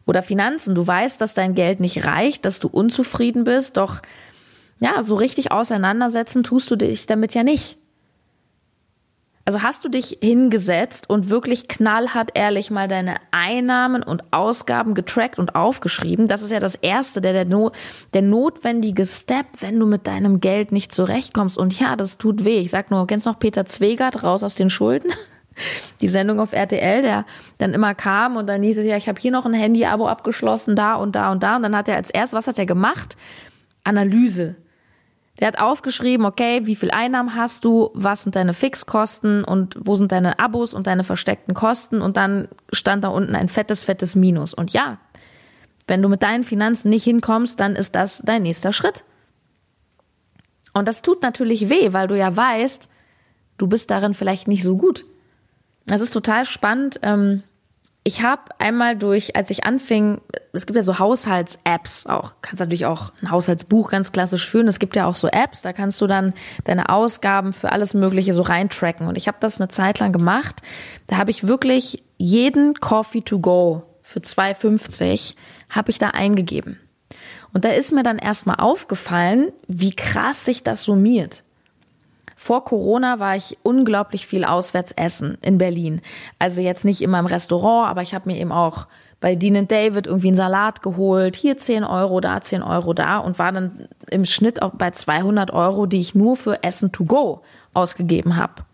Oder 0.07 0.23
Finanzen, 0.23 0.75
du 0.75 0.87
weißt, 0.87 1.21
dass 1.21 1.35
dein 1.35 1.55
Geld 1.55 1.81
nicht 1.81 2.07
reicht, 2.07 2.45
dass 2.45 2.61
du 2.61 2.69
unzufrieden 2.69 3.45
bist, 3.45 3.77
doch 3.77 4.03
ja, 4.81 5.03
so 5.03 5.15
richtig 5.15 5.53
auseinandersetzen 5.53 6.43
tust 6.43 6.71
du 6.71 6.77
dich 6.77 7.07
damit 7.07 7.35
ja 7.35 7.43
nicht. 7.43 7.79
Also 9.47 9.63
hast 9.63 9.85
du 9.85 9.91
dich 9.91 10.19
hingesetzt 10.23 11.11
und 11.11 11.29
wirklich 11.29 11.69
knallhart 11.69 12.31
ehrlich 12.33 12.71
mal 12.71 12.89
deine 12.89 13.17
Einnahmen 13.31 14.03
und 14.03 14.33
Ausgaben 14.33 14.95
getrackt 14.95 15.39
und 15.39 15.55
aufgeschrieben? 15.55 16.29
Das 16.29 16.43
ist 16.43 16.51
ja 16.51 16.61
das 16.61 16.77
Erste, 16.77 17.21
der, 17.21 17.45
der, 17.45 17.73
der 18.15 18.23
notwendige 18.23 19.05
Step, 19.05 19.47
wenn 19.61 19.79
du 19.79 19.87
mit 19.87 20.07
deinem 20.07 20.41
Geld 20.41 20.73
nicht 20.73 20.93
zurechtkommst. 20.93 21.59
Und 21.59 21.79
ja, 21.79 21.95
das 21.95 22.17
tut 22.17 22.47
weh. 22.47 22.59
Ich 22.59 22.71
sag 22.71 22.91
nur, 22.91 23.07
kennst 23.07 23.27
noch 23.27 23.39
Peter 23.39 23.67
Zwegert 23.67 24.23
raus 24.23 24.43
aus 24.43 24.55
den 24.55 24.71
Schulden? 24.71 25.11
Die 26.01 26.09
Sendung 26.09 26.41
auf 26.41 26.53
RTL, 26.53 27.03
der 27.03 27.27
dann 27.59 27.73
immer 27.75 27.95
kam 27.95 28.37
und 28.37 28.47
dann 28.47 28.63
hieß 28.63 28.79
es 28.79 28.87
ja, 28.87 28.97
ich 28.97 29.09
habe 29.09 29.21
hier 29.21 29.31
noch 29.31 29.47
ein 29.47 29.55
Handy-Abo 29.55 30.09
abgeschlossen, 30.09 30.77
da 30.77 30.95
und 30.95 31.15
da 31.15 31.31
und 31.31 31.43
da. 31.43 31.57
Und 31.57 31.63
dann 31.63 31.77
hat 31.77 31.89
er 31.89 31.97
als 31.97 32.11
erst, 32.11 32.33
was 32.33 32.47
hat 32.47 32.59
er 32.59 32.67
gemacht? 32.67 33.17
Analyse 33.85 34.57
der 35.41 35.49
hat 35.49 35.59
aufgeschrieben, 35.59 36.27
okay, 36.27 36.61
wie 36.65 36.77
viel 36.77 36.91
Einnahmen 36.93 37.35
hast 37.35 37.65
du, 37.65 37.91
was 37.95 38.23
sind 38.23 38.37
deine 38.37 38.55
Fixkosten 38.55 39.43
und 39.43 39.77
wo 39.81 39.97
sind 39.97 40.13
deine 40.13 40.39
Abos 40.39 40.75
und 40.75 40.87
deine 40.87 41.03
versteckten 41.03 41.55
Kosten 41.55 42.01
und 42.01 42.17
dann 42.17 42.49
stand 42.73 43.03
da 43.03 43.09
unten 43.09 43.35
ein 43.35 43.49
fettes, 43.49 43.83
fettes 43.83 44.15
Minus. 44.15 44.55
Und 44.55 44.73
ja, 44.73 44.99
wenn 45.89 46.03
du 46.03 46.09
mit 46.09 46.23
deinen 46.23 46.45
Finanzen 46.45 46.89
nicht 46.89 47.05
hinkommst, 47.05 47.59
dann 47.59 47.75
ist 47.75 47.97
das 47.97 48.23
dein 48.25 48.43
nächster 48.43 48.73
Schritt. 48.73 49.05
Und 50.73 50.87
das 50.87 51.03
tut 51.03 51.23
natürlich 51.23 51.69
weh, 51.69 51.93
weil 51.93 52.07
du 52.07 52.17
ja 52.17 52.35
weißt, 52.35 52.89
du 53.59 53.67
bist 53.67 53.91
darin 53.91 54.15
vielleicht 54.15 54.47
nicht 54.47 54.63
so 54.63 54.77
gut. 54.77 55.05
Das 55.87 56.01
ist 56.01 56.11
total 56.11 56.45
spannend. 56.45 57.01
Ähm, 57.03 57.43
ich 58.07 58.23
habe 58.23 58.43
einmal 58.59 58.97
durch, 58.97 59.35
als 59.35 59.49
ich 59.49 59.65
anfing, 59.65 60.21
es 60.53 60.67
gibt 60.67 60.77
ja 60.77 60.83
so 60.83 60.99
Haushalts-Apps 60.99 62.05
auch, 62.07 62.35
kannst 62.43 62.61
natürlich 62.61 62.85
auch 62.85 63.13
ein 63.23 63.31
Haushaltsbuch 63.31 63.91
ganz 63.91 64.13
klassisch 64.13 64.47
führen. 64.47 64.69
Es 64.69 64.79
gibt 64.79 64.95
ja 64.95 65.07
auch 65.07 65.17
so 65.17 65.29
Apps, 65.29 65.63
da 65.63 65.73
kannst 65.73 66.03
du 66.03 66.07
dann 66.07 66.35
deine 66.65 66.91
Ausgaben 66.91 67.55
für 67.55 67.73
alles 67.73 67.95
Mögliche 67.95 68.35
so 68.35 68.43
reintracken. 68.43 69.07
Und 69.07 69.17
ich 69.17 69.27
habe 69.27 69.39
das 69.41 69.59
eine 69.59 69.69
Zeit 69.69 70.01
lang 70.01 70.13
gemacht. 70.13 70.61
Da 71.07 71.17
habe 71.17 71.31
ich 71.31 71.47
wirklich 71.47 72.05
jeden 72.19 72.75
Coffee 72.75 73.23
to 73.23 73.39
go 73.39 73.85
für 74.03 74.21
2,50 74.21 75.35
habe 75.71 75.91
ich 75.91 75.99
da 75.99 76.11
eingegeben. 76.11 76.79
Und 77.55 77.65
da 77.65 77.71
ist 77.71 77.93
mir 77.93 78.03
dann 78.03 78.19
erstmal 78.19 78.57
aufgefallen, 78.57 79.51
wie 79.67 79.97
krass 79.97 80.45
sich 80.45 80.63
das 80.63 80.83
summiert. 80.83 81.43
Vor 82.37 82.65
Corona 82.65 83.21
war 83.21 83.37
ich 83.37 83.59
unglaublich 83.63 84.27
viel 84.27 84.45
auswärts 84.45 84.93
essen 84.93 85.39
in 85.43 85.59
Berlin. 85.59 86.01
Also 86.39 86.61
jetzt 86.61 86.85
nicht 86.85 87.03
immer 87.03 87.19
im 87.19 87.27
Restaurant, 87.27 87.89
aber 87.89 88.03
ich 88.03 88.15
habe 88.15 88.29
mir 88.29 88.39
eben 88.39 88.53
auch 88.53 88.87
bei 89.21 89.37
Dean 89.37 89.67
David 89.67 90.07
irgendwie 90.07 90.29
einen 90.29 90.37
Salat 90.37 90.83
geholt. 90.83 91.37
Hier 91.37 91.57
10 91.57 91.85
Euro, 91.85 92.21
da 92.21 92.41
10 92.41 92.63
Euro 92.63 92.93
da 92.93 93.19
und 93.19 93.39
war 93.39 93.53
dann 93.53 93.89
im 94.11 94.25
Schnitt 94.27 94.61
auch 94.61 94.73
bei 94.73 94.91
200 94.91 95.51
Euro, 95.51 95.87
die 95.87 96.01
ich 96.01 96.15
nur 96.15 96.37
für 96.37 96.63
Essen 96.63 96.93
to 96.93 97.05
go 97.05 97.41
ausgegeben 97.73 98.37
habe. 98.37 98.65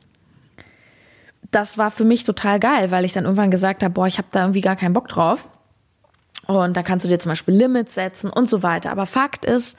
Das 1.53 1.79
war 1.79 1.91
für 1.91 2.05
mich 2.05 2.25
total 2.25 2.59
geil, 2.59 2.91
weil 2.91 3.05
ich 3.05 3.13
dann 3.13 3.25
irgendwann 3.25 3.51
gesagt 3.51 3.83
habe, 3.83 3.95
boah, 3.95 4.07
ich 4.07 4.19
habe 4.19 4.29
da 4.33 4.41
irgendwie 4.41 4.61
gar 4.61 4.77
keinen 4.77 4.93
Bock 4.93 5.09
drauf. 5.09 5.49
Und 6.47 6.77
da 6.77 6.83
kannst 6.83 7.05
du 7.05 7.09
dir 7.09 7.19
zum 7.19 7.31
Beispiel 7.31 7.55
Limits 7.55 7.95
setzen 7.95 8.29
und 8.29 8.49
so 8.49 8.65
weiter. 8.65 8.91
Aber 8.91 9.07
Fakt 9.07 9.45
ist, 9.45 9.79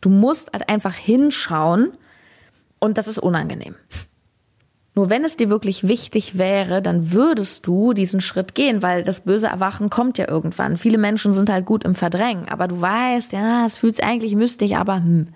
du 0.00 0.08
musst 0.08 0.52
halt 0.52 0.68
einfach 0.68 0.94
hinschauen, 0.94 1.96
und 2.82 2.98
das 2.98 3.06
ist 3.06 3.20
unangenehm. 3.20 3.76
Nur 4.94 5.08
wenn 5.08 5.24
es 5.24 5.36
dir 5.36 5.48
wirklich 5.48 5.86
wichtig 5.86 6.36
wäre, 6.36 6.82
dann 6.82 7.12
würdest 7.12 7.66
du 7.66 7.92
diesen 7.92 8.20
Schritt 8.20 8.54
gehen, 8.54 8.82
weil 8.82 9.04
das 9.04 9.20
böse 9.20 9.46
Erwachen 9.46 9.88
kommt 9.88 10.18
ja 10.18 10.28
irgendwann. 10.28 10.76
Viele 10.76 10.98
Menschen 10.98 11.32
sind 11.32 11.48
halt 11.48 11.64
gut 11.64 11.84
im 11.84 11.94
Verdrängen, 11.94 12.48
aber 12.48 12.68
du 12.68 12.80
weißt, 12.80 13.32
ja, 13.32 13.64
es 13.64 13.78
fühlt 13.78 13.96
sich 13.96 14.04
eigentlich 14.04 14.34
müsste 14.34 14.66
aber 14.76 14.96
hm. 14.96 15.28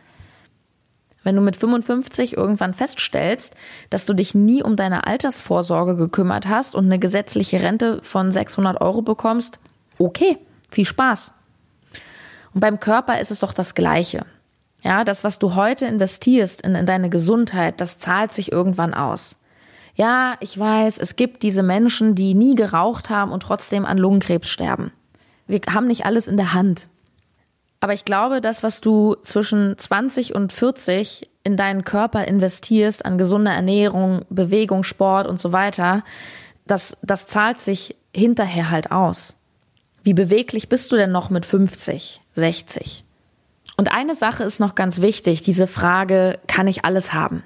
Wenn 1.23 1.37
du 1.37 1.41
mit 1.41 1.57
55 1.57 2.37
irgendwann 2.37 2.75
feststellst, 2.75 3.55
dass 3.91 4.07
du 4.07 4.15
dich 4.15 4.35
nie 4.35 4.62
um 4.62 4.76
deine 4.76 5.07
Altersvorsorge 5.07 5.97
gekümmert 5.97 6.47
hast 6.47 6.75
und 6.75 6.85
eine 6.85 6.99
gesetzliche 6.99 7.62
Rente 7.62 8.00
von 8.03 8.31
600 8.31 8.81
Euro 8.81 9.03
bekommst, 9.03 9.59
okay, 9.99 10.38
viel 10.71 10.85
Spaß. 10.85 11.33
Und 12.55 12.61
beim 12.61 12.79
Körper 12.81 13.19
ist 13.21 13.31
es 13.31 13.41
doch 13.41 13.53
das 13.53 13.75
Gleiche. 13.75 14.26
Ja, 14.87 15.02
das, 15.02 15.25
was 15.25 15.40
du 15.40 15.57
heute 15.57 15.85
investierst 15.85 16.62
in, 16.62 16.76
in 16.76 16.87
deine 16.87 17.11
Gesundheit, 17.11 17.81
das 17.81 17.99
zahlt 17.99 18.33
sich 18.33 18.52
irgendwann 18.52 18.95
aus. 18.95 19.37
Ja, 19.97 20.37
ich 20.38 20.57
weiß, 20.57 20.99
es 20.99 21.16
gibt 21.16 21.43
diese 21.43 21.64
Menschen, 21.64 22.14
die 22.14 22.35
nie 22.35 22.55
geraucht 22.55 23.11
haben 23.11 23.33
und 23.33 23.43
trotzdem 23.43 23.85
an 23.85 23.99
Lungenkrebs 23.99 24.49
sterben. 24.49 24.93
Wir 25.49 25.61
haben 25.69 25.88
nicht 25.88 26.07
alles 26.07 26.28
in 26.28 26.37
der 26.37 26.55
Hand. 26.55 26.87
Aber 27.81 27.95
ich 27.95 28.05
glaube, 28.05 28.40
das, 28.40 28.62
was 28.62 28.81
du 28.81 29.16
zwischen 29.23 29.76
20 29.76 30.37
und 30.37 30.52
40 30.52 31.28
in 31.43 31.57
deinen 31.57 31.83
Körper 31.83 32.25
investierst, 32.25 33.05
an 33.05 33.19
gesunder 33.19 33.50
Ernährung, 33.50 34.25
Bewegung, 34.31 34.85
Sport 34.85 35.26
und 35.26 35.40
so 35.40 35.52
weiter, 35.52 36.05
das, 36.69 36.97
das 37.02 37.26
zahlt 37.26 37.61
sich 37.61 37.97
hinterher 38.14 38.71
halt 38.71 38.93
aus. 38.93 39.37
Wie 40.05 40.14
beweglich 40.14 40.69
bist 40.69 40.93
du 40.93 40.97
denn 40.97 41.11
noch 41.11 41.28
mit 41.28 41.45
50, 41.45 42.21
60? 42.35 43.06
Und 43.76 43.92
eine 43.92 44.14
Sache 44.14 44.42
ist 44.45 44.59
noch 44.59 44.75
ganz 44.75 45.00
wichtig, 45.00 45.42
diese 45.42 45.66
Frage, 45.66 46.38
kann 46.47 46.66
ich 46.66 46.85
alles 46.85 47.12
haben? 47.12 47.42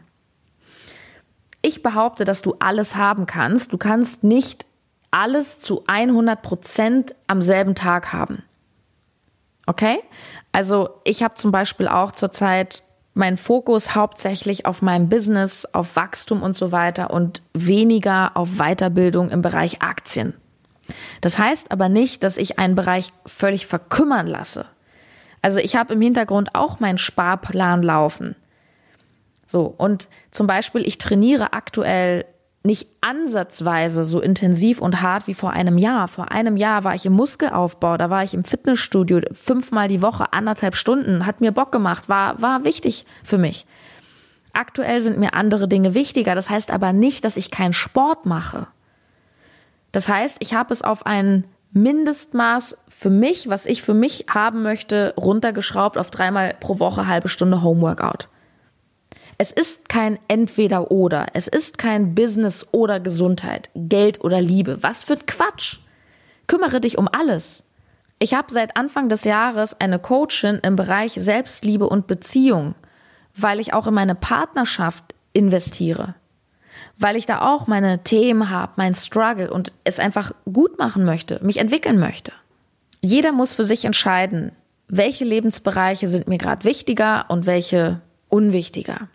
Ich 1.62 1.82
behaupte, 1.82 2.24
dass 2.24 2.42
du 2.42 2.54
alles 2.58 2.96
haben 2.96 3.26
kannst. 3.26 3.72
Du 3.72 3.78
kannst 3.78 4.24
nicht 4.24 4.64
alles 5.10 5.58
zu 5.58 5.84
100 5.86 6.40
Prozent 6.40 7.14
am 7.26 7.42
selben 7.42 7.74
Tag 7.74 8.12
haben. 8.12 8.42
Okay? 9.66 10.00
Also 10.52 11.00
ich 11.04 11.22
habe 11.22 11.34
zum 11.34 11.50
Beispiel 11.50 11.88
auch 11.88 12.12
zurzeit 12.12 12.82
meinen 13.12 13.36
Fokus 13.36 13.94
hauptsächlich 13.94 14.66
auf 14.66 14.82
meinem 14.82 15.08
Business, 15.08 15.66
auf 15.66 15.96
Wachstum 15.96 16.42
und 16.42 16.56
so 16.56 16.72
weiter 16.72 17.10
und 17.10 17.42
weniger 17.52 18.36
auf 18.36 18.56
Weiterbildung 18.56 19.30
im 19.30 19.42
Bereich 19.42 19.82
Aktien. 19.82 20.34
Das 21.20 21.38
heißt 21.38 21.72
aber 21.72 21.88
nicht, 21.88 22.22
dass 22.24 22.38
ich 22.38 22.58
einen 22.58 22.74
Bereich 22.74 23.12
völlig 23.26 23.66
verkümmern 23.66 24.26
lasse. 24.26 24.66
Also 25.42 25.58
ich 25.58 25.76
habe 25.76 25.94
im 25.94 26.00
Hintergrund 26.00 26.54
auch 26.54 26.80
meinen 26.80 26.98
Sparplan 26.98 27.82
laufen. 27.82 28.36
So, 29.46 29.74
und 29.76 30.08
zum 30.30 30.46
Beispiel, 30.46 30.86
ich 30.86 30.98
trainiere 30.98 31.52
aktuell 31.52 32.24
nicht 32.62 32.88
ansatzweise 33.00 34.04
so 34.04 34.20
intensiv 34.20 34.80
und 34.80 35.00
hart 35.00 35.26
wie 35.26 35.34
vor 35.34 35.52
einem 35.52 35.78
Jahr. 35.78 36.08
Vor 36.08 36.30
einem 36.30 36.56
Jahr 36.56 36.84
war 36.84 36.94
ich 36.94 37.06
im 37.06 37.14
Muskelaufbau, 37.14 37.96
da 37.96 38.10
war 38.10 38.22
ich 38.22 38.34
im 38.34 38.44
Fitnessstudio 38.44 39.20
fünfmal 39.32 39.88
die 39.88 40.02
Woche, 40.02 40.32
anderthalb 40.32 40.76
Stunden, 40.76 41.24
hat 41.24 41.40
mir 41.40 41.52
Bock 41.52 41.72
gemacht, 41.72 42.08
war, 42.08 42.40
war 42.42 42.64
wichtig 42.64 43.06
für 43.24 43.38
mich. 43.38 43.66
Aktuell 44.52 45.00
sind 45.00 45.18
mir 45.18 45.34
andere 45.34 45.68
Dinge 45.68 45.94
wichtiger. 45.94 46.34
Das 46.34 46.50
heißt 46.50 46.70
aber 46.70 46.92
nicht, 46.92 47.24
dass 47.24 47.36
ich 47.36 47.50
keinen 47.50 47.72
Sport 47.72 48.26
mache. 48.26 48.66
Das 49.92 50.08
heißt, 50.08 50.38
ich 50.40 50.54
habe 50.54 50.72
es 50.72 50.82
auf 50.82 51.06
einen 51.06 51.44
Mindestmaß 51.72 52.78
für 52.88 53.10
mich, 53.10 53.48
was 53.48 53.64
ich 53.64 53.82
für 53.82 53.94
mich 53.94 54.26
haben 54.28 54.62
möchte, 54.62 55.14
runtergeschraubt 55.16 55.98
auf 55.98 56.10
dreimal 56.10 56.54
pro 56.58 56.80
Woche 56.80 57.06
halbe 57.06 57.28
Stunde 57.28 57.62
Homeworkout. 57.62 58.28
Es 59.38 59.52
ist 59.52 59.88
kein 59.88 60.18
Entweder 60.28 60.90
oder. 60.90 61.26
Es 61.32 61.48
ist 61.48 61.78
kein 61.78 62.14
Business 62.14 62.66
oder 62.72 63.00
Gesundheit, 63.00 63.70
Geld 63.74 64.22
oder 64.22 64.40
Liebe. 64.40 64.82
Was 64.82 65.02
für 65.02 65.16
Quatsch. 65.16 65.78
Kümmere 66.46 66.80
dich 66.80 66.98
um 66.98 67.08
alles. 67.10 67.64
Ich 68.18 68.34
habe 68.34 68.52
seit 68.52 68.76
Anfang 68.76 69.08
des 69.08 69.24
Jahres 69.24 69.80
eine 69.80 69.98
Coachin 69.98 70.58
im 70.62 70.76
Bereich 70.76 71.12
Selbstliebe 71.12 71.88
und 71.88 72.06
Beziehung, 72.06 72.74
weil 73.34 73.60
ich 73.60 73.72
auch 73.72 73.86
in 73.86 73.94
meine 73.94 74.16
Partnerschaft 74.16 75.14
investiere 75.32 76.16
weil 77.00 77.16
ich 77.16 77.26
da 77.26 77.40
auch 77.40 77.66
meine 77.66 78.02
Themen 78.04 78.50
habe, 78.50 78.72
mein 78.76 78.94
Struggle 78.94 79.50
und 79.50 79.72
es 79.84 79.98
einfach 79.98 80.32
gut 80.52 80.78
machen 80.78 81.04
möchte, 81.04 81.40
mich 81.42 81.56
entwickeln 81.56 81.98
möchte. 81.98 82.32
Jeder 83.00 83.32
muss 83.32 83.54
für 83.54 83.64
sich 83.64 83.84
entscheiden, 83.86 84.52
welche 84.86 85.24
Lebensbereiche 85.24 86.06
sind 86.06 86.28
mir 86.28 86.38
gerade 86.38 86.64
wichtiger 86.64 87.24
und 87.28 87.46
welche 87.46 88.00
unwichtiger. 88.28 89.08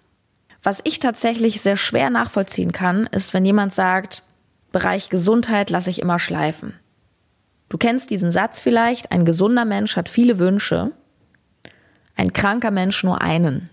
Was 0.64 0.82
ich 0.84 1.00
tatsächlich 1.00 1.62
sehr 1.62 1.78
schwer 1.78 2.10
nachvollziehen 2.10 2.72
kann, 2.72 3.08
ist, 3.12 3.34
wenn 3.34 3.46
jemand 3.46 3.74
sagt, 3.74 4.24
Bereich 4.72 5.08
Gesundheit 5.08 5.70
lasse 5.70 5.90
ich 5.90 6.02
immer 6.02 6.20
schleifen. 6.20 6.74
Du 7.70 7.78
kennst 7.78 8.10
diesen 8.10 8.30
Satz 8.30 8.60
vielleicht, 8.60 9.10
ein 9.10 9.24
gesunder 9.24 9.64
Mensch 9.64 9.96
hat 9.96 10.10
viele 10.10 10.38
Wünsche, 10.38 10.92
ein 12.18 12.34
kranker 12.34 12.72
Mensch 12.72 13.02
nur 13.04 13.22
einen. 13.22 13.70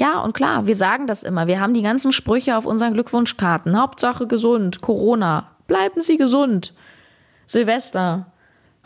Ja, 0.00 0.20
und 0.20 0.34
klar, 0.34 0.66
wir 0.66 0.76
sagen 0.76 1.06
das 1.06 1.22
immer. 1.22 1.46
Wir 1.46 1.60
haben 1.60 1.74
die 1.74 1.82
ganzen 1.82 2.10
Sprüche 2.10 2.56
auf 2.56 2.66
unseren 2.66 2.94
Glückwunschkarten. 2.94 3.80
Hauptsache 3.80 4.26
gesund, 4.26 4.80
Corona, 4.80 5.52
bleiben 5.66 6.00
Sie 6.00 6.16
gesund. 6.16 6.74
Silvester, 7.46 8.32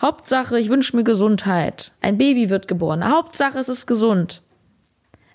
Hauptsache, 0.01 0.59
ich 0.59 0.69
wünsche 0.69 0.97
mir 0.97 1.05
Gesundheit. 1.05 1.93
Ein 2.01 2.19
Baby 2.19 2.51
wird 2.51 2.69
geboren. 2.69 3.09
Hauptsache, 3.09 3.59
es 3.59 3.69
ist 3.69 3.87
gesund. 3.87 4.43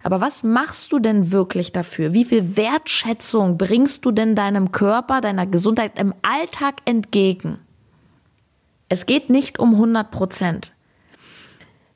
Aber 0.03 0.21
was 0.21 0.43
machst 0.43 0.91
du 0.91 0.99
denn 0.99 1.31
wirklich 1.31 1.71
dafür? 1.71 2.13
Wie 2.13 2.25
viel 2.25 2.55
Wertschätzung 2.57 3.57
bringst 3.57 4.05
du 4.05 4.11
denn 4.11 4.35
deinem 4.35 4.71
Körper, 4.71 5.21
deiner 5.21 5.47
Gesundheit 5.47 5.97
im 5.97 6.13
Alltag 6.21 6.75
entgegen? 6.85 7.59
Es 8.89 9.05
geht 9.05 9.29
nicht 9.29 9.59
um 9.59 9.71
100 9.73 10.11
Prozent. 10.11 10.71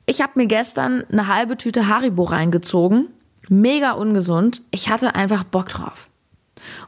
Ich 0.06 0.22
habe 0.22 0.32
mir 0.36 0.46
gestern 0.46 1.04
eine 1.12 1.26
halbe 1.26 1.58
Tüte 1.58 1.86
Haribo 1.86 2.24
reingezogen. 2.24 3.08
Mega 3.50 3.92
ungesund. 3.92 4.62
Ich 4.70 4.88
hatte 4.88 5.14
einfach 5.14 5.44
Bock 5.44 5.68
drauf. 5.68 6.10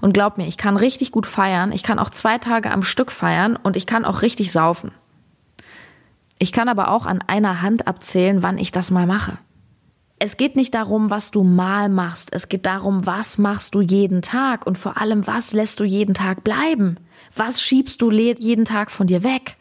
Und 0.00 0.12
glaub 0.12 0.38
mir, 0.38 0.46
ich 0.46 0.56
kann 0.56 0.76
richtig 0.76 1.12
gut 1.12 1.26
feiern. 1.26 1.72
Ich 1.72 1.82
kann 1.82 1.98
auch 1.98 2.10
zwei 2.10 2.38
Tage 2.38 2.70
am 2.70 2.82
Stück 2.82 3.10
feiern 3.10 3.56
und 3.56 3.76
ich 3.76 3.86
kann 3.86 4.04
auch 4.04 4.22
richtig 4.22 4.52
saufen. 4.52 4.92
Ich 6.38 6.52
kann 6.52 6.68
aber 6.68 6.90
auch 6.90 7.06
an 7.06 7.22
einer 7.26 7.62
Hand 7.62 7.86
abzählen, 7.86 8.42
wann 8.42 8.58
ich 8.58 8.72
das 8.72 8.90
mal 8.90 9.06
mache. 9.06 9.38
Es 10.18 10.36
geht 10.36 10.56
nicht 10.56 10.74
darum, 10.74 11.10
was 11.10 11.30
du 11.30 11.44
mal 11.44 11.88
machst. 11.88 12.30
Es 12.32 12.48
geht 12.48 12.66
darum, 12.66 13.06
was 13.06 13.38
machst 13.38 13.74
du 13.74 13.80
jeden 13.80 14.22
Tag 14.22 14.66
und 14.66 14.76
vor 14.76 14.98
allem, 14.98 15.26
was 15.26 15.52
lässt 15.52 15.80
du 15.80 15.84
jeden 15.84 16.14
Tag 16.14 16.44
bleiben? 16.44 16.96
Was 17.34 17.62
schiebst 17.62 18.02
du 18.02 18.10
jeden 18.10 18.64
Tag 18.64 18.90
von 18.90 19.06
dir 19.06 19.22
weg? 19.22 19.56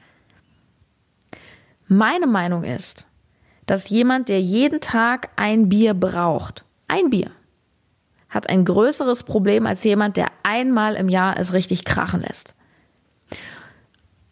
Meine 1.88 2.27
Meinung 2.27 2.63
ist, 2.63 3.06
dass 3.65 3.89
jemand, 3.89 4.29
der 4.29 4.41
jeden 4.41 4.82
Tag 4.82 5.29
ein 5.36 5.70
Bier 5.70 5.94
braucht, 5.94 6.65
ein 6.89 7.10
Bier, 7.10 7.31
hat 8.29 8.50
ein 8.50 8.65
größeres 8.65 9.24
Problem 9.24 9.65
als 9.65 9.84
jemand, 9.84 10.17
der 10.17 10.27
einmal 10.43 10.96
im 10.96 11.10
Jahr 11.10 11.38
es 11.38 11.53
richtig 11.53 11.86
krachen 11.86 12.22
lässt. 12.22 12.55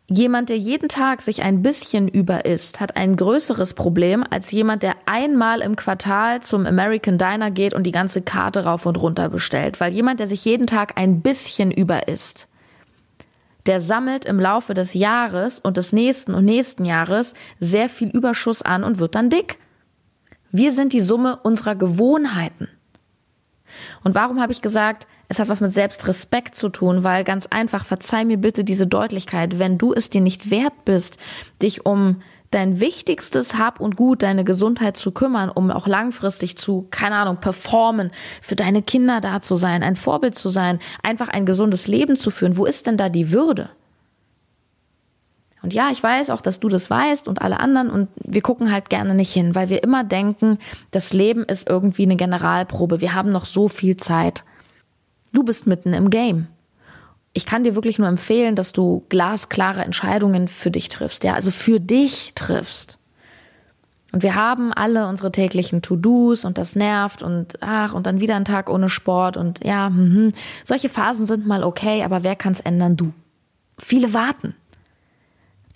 Jemand, 0.10 0.50
der 0.50 0.58
jeden 0.58 0.88
Tag 0.88 1.22
sich 1.22 1.44
ein 1.44 1.62
bisschen 1.62 2.08
über 2.08 2.46
isst, 2.46 2.80
hat 2.80 2.96
ein 2.96 3.18
größeres 3.18 3.74
Problem 3.74 4.24
als 4.30 4.52
jemand, 4.52 4.82
der 4.82 4.96
einmal 5.06 5.60
im 5.60 5.76
Quartal 5.76 6.42
zum 6.42 6.66
American 6.66 7.18
Diner 7.18 7.52
geht 7.52 7.74
und 7.74 7.84
die 7.84 7.92
ganze 7.92 8.22
Karte 8.22 8.64
rauf 8.64 8.86
und 8.86 9.02
runter 9.02 9.28
bestellt. 9.28 9.82
Weil 9.82 9.92
jemand, 9.92 10.22
der 10.22 10.28
sich 10.28 10.46
jeden 10.46 10.66
Tag 10.66 10.94
ein 10.96 11.20
bisschen 11.20 11.72
über 11.72 12.08
isst, 12.08 12.48
der 13.66 13.82
sammelt 13.82 14.24
im 14.24 14.40
Laufe 14.40 14.74
des 14.74 14.94
Jahres 14.94 15.60
und 15.60 15.76
des 15.76 15.92
nächsten 15.92 16.34
und 16.34 16.46
nächsten 16.46 16.86
Jahres 16.86 17.34
sehr 17.60 17.90
viel 17.90 18.08
Überschuss 18.08 18.62
an 18.62 18.86
und 18.86 19.00
wird 19.00 19.14
dann 19.14 19.30
dick. 19.30 19.60
Wir 20.52 20.72
sind 20.72 20.94
die 20.94 21.02
Summe 21.02 21.38
unserer 21.44 21.76
Gewohnheiten. 21.76 22.68
Und 24.04 24.16
warum 24.16 24.42
habe 24.42 24.52
ich 24.52 24.62
gesagt, 24.62 25.08
es 25.28 25.40
hat 25.40 25.50
was 25.50 25.62
mit 25.62 25.74
Selbstrespekt 25.74 26.56
zu 26.56 26.70
tun, 26.70 27.04
weil 27.04 27.24
ganz 27.24 27.48
einfach, 27.48 27.86
verzeih 27.86 28.24
mir 28.24 28.38
bitte 28.38 28.64
diese 28.64 28.88
Deutlichkeit, 28.88 29.60
wenn 29.60 29.78
du 29.78 29.94
es 29.94 30.10
dir 30.10 30.22
nicht 30.22 30.50
wert 30.50 30.86
bist, 30.86 31.18
dich 31.62 31.86
um 31.86 32.22
dein 32.52 32.80
wichtigstes 32.80 33.58
Hab 33.58 33.82
und 33.82 33.98
Gut, 33.98 34.24
deine 34.24 34.46
Gesundheit 34.46 34.96
zu 34.96 35.12
kümmern, 35.12 35.50
um 35.50 35.70
auch 35.70 35.86
langfristig 35.86 36.58
zu, 36.58 36.88
keine 36.92 37.18
Ahnung, 37.18 37.38
performen, 37.38 38.12
für 38.42 38.56
deine 38.56 38.82
Kinder 38.82 39.20
da 39.20 39.42
zu 39.42 39.56
sein, 39.56 39.84
ein 39.84 39.98
Vorbild 39.98 40.36
zu 40.36 40.48
sein, 40.48 40.80
einfach 41.04 41.28
ein 41.28 41.46
gesundes 41.46 41.88
Leben 41.88 42.16
zu 42.16 42.32
führen. 42.32 42.56
Wo 42.56 42.66
ist 42.66 42.88
denn 42.88 42.96
da 42.96 43.10
die 43.10 43.32
Würde? 43.32 43.70
Und 45.68 45.74
ja, 45.74 45.90
ich 45.92 46.02
weiß 46.02 46.30
auch, 46.30 46.40
dass 46.40 46.62
du 46.62 46.70
das 46.70 46.90
weißt 46.90 47.28
und 47.28 47.42
alle 47.42 47.60
anderen 47.60 47.90
und 47.90 48.08
wir 48.24 48.40
gucken 48.40 48.72
halt 48.72 48.90
gerne 48.90 49.14
nicht 49.14 49.34
hin, 49.34 49.54
weil 49.54 49.68
wir 49.68 49.84
immer 49.84 50.06
denken, 50.06 50.60
das 50.92 51.12
Leben 51.12 51.44
ist 51.44 51.70
irgendwie 51.70 52.04
eine 52.04 52.16
Generalprobe. 52.16 53.02
Wir 53.02 53.14
haben 53.14 53.32
noch 53.32 53.44
so 53.44 53.68
viel 53.68 53.98
Zeit. 53.98 54.46
Du 55.34 55.44
bist 55.44 55.68
mitten 55.68 55.92
im 55.92 56.10
Game. 56.10 56.48
Ich 57.34 57.46
kann 57.46 57.66
dir 57.66 57.76
wirklich 57.76 58.00
nur 58.00 58.08
empfehlen, 58.08 58.56
dass 58.56 58.72
du 58.72 59.04
glasklare 59.10 59.84
Entscheidungen 59.84 60.48
für 60.48 60.72
dich 60.72 60.88
triffst, 60.88 61.26
ja, 61.26 61.34
also 61.34 61.52
für 61.52 61.82
dich 61.82 62.32
triffst. 62.34 62.98
Und 64.14 64.24
wir 64.24 64.36
haben 64.36 64.72
alle 64.72 65.10
unsere 65.10 65.34
täglichen 65.34 65.82
To-Dos 65.82 66.46
und 66.46 66.58
das 66.58 66.78
nervt 66.78 67.24
und 67.24 67.62
ach, 67.62 67.94
und 67.94 68.08
dann 68.08 68.22
wieder 68.22 68.38
ein 68.38 68.46
Tag 68.46 68.70
ohne 68.70 68.88
Sport 68.88 69.36
und 69.36 69.66
ja, 69.66 69.90
mh. 69.90 70.32
solche 70.64 70.88
Phasen 70.88 71.26
sind 71.26 71.46
mal 71.46 71.66
okay, 71.66 72.06
aber 72.06 72.24
wer 72.24 72.38
kann's 72.38 72.62
ändern? 72.62 72.96
Du. 72.96 73.12
Viele 73.78 74.14
warten. 74.14 74.56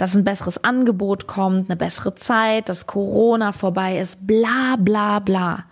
Dass 0.02 0.16
ein 0.16 0.24
besseres 0.24 0.64
Angebot 0.64 1.28
kommt, 1.28 1.70
eine 1.70 1.78
bessere 1.78 2.16
Zeit, 2.16 2.70
dass 2.70 2.88
Corona 2.88 3.52
vorbei 3.52 4.00
ist, 4.00 4.26
bla 4.26 4.76
bla 4.76 5.20
bla. 5.20 5.66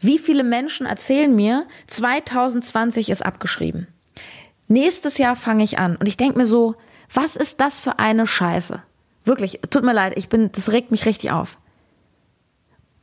Wie 0.00 0.18
viele 0.18 0.42
Menschen 0.42 0.84
erzählen 0.84 1.32
mir, 1.32 1.64
2020 1.86 3.08
ist 3.08 3.24
abgeschrieben. 3.24 3.86
Nächstes 4.66 5.18
Jahr 5.18 5.36
fange 5.36 5.62
ich 5.62 5.78
an. 5.78 5.94
Und 5.94 6.08
ich 6.08 6.16
denke 6.16 6.38
mir 6.38 6.44
so, 6.44 6.74
was 7.14 7.36
ist 7.36 7.60
das 7.60 7.78
für 7.78 8.00
eine 8.00 8.26
Scheiße? 8.26 8.82
Wirklich, 9.24 9.60
tut 9.70 9.84
mir 9.84 9.92
leid, 9.92 10.14
ich 10.16 10.28
bin, 10.28 10.50
das 10.50 10.72
regt 10.72 10.90
mich 10.90 11.06
richtig 11.06 11.30
auf. 11.30 11.56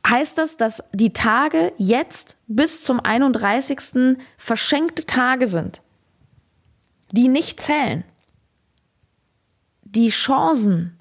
Heißt 0.06 0.36
das, 0.36 0.58
dass 0.58 0.84
die 0.92 1.14
Tage 1.14 1.72
jetzt 1.78 2.36
bis 2.48 2.84
zum 2.84 3.00
31. 3.00 4.18
verschenkte 4.36 5.06
Tage 5.06 5.46
sind, 5.46 5.80
die 7.12 7.28
nicht 7.28 7.62
zählen? 7.62 8.04
Die 9.94 10.08
Chancen, 10.08 10.98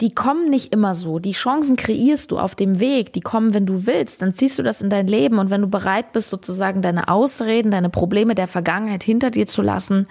die 0.00 0.14
kommen 0.14 0.50
nicht 0.50 0.72
immer 0.72 0.94
so. 0.94 1.18
Die 1.18 1.32
Chancen 1.32 1.76
kreierst 1.76 2.30
du 2.32 2.38
auf 2.38 2.54
dem 2.54 2.80
Weg, 2.80 3.12
die 3.12 3.20
kommen, 3.20 3.54
wenn 3.54 3.66
du 3.66 3.86
willst. 3.86 4.20
Dann 4.20 4.34
ziehst 4.34 4.58
du 4.58 4.62
das 4.62 4.82
in 4.82 4.90
dein 4.90 5.06
Leben 5.06 5.38
und 5.38 5.50
wenn 5.50 5.60
du 5.60 5.68
bereit 5.68 6.12
bist, 6.12 6.30
sozusagen 6.30 6.82
deine 6.82 7.08
Ausreden, 7.08 7.70
deine 7.70 7.88
Probleme 7.90 8.34
der 8.34 8.48
Vergangenheit 8.48 9.04
hinter 9.04 9.30
dir 9.30 9.46
zu 9.46 9.62
lassen 9.62 10.08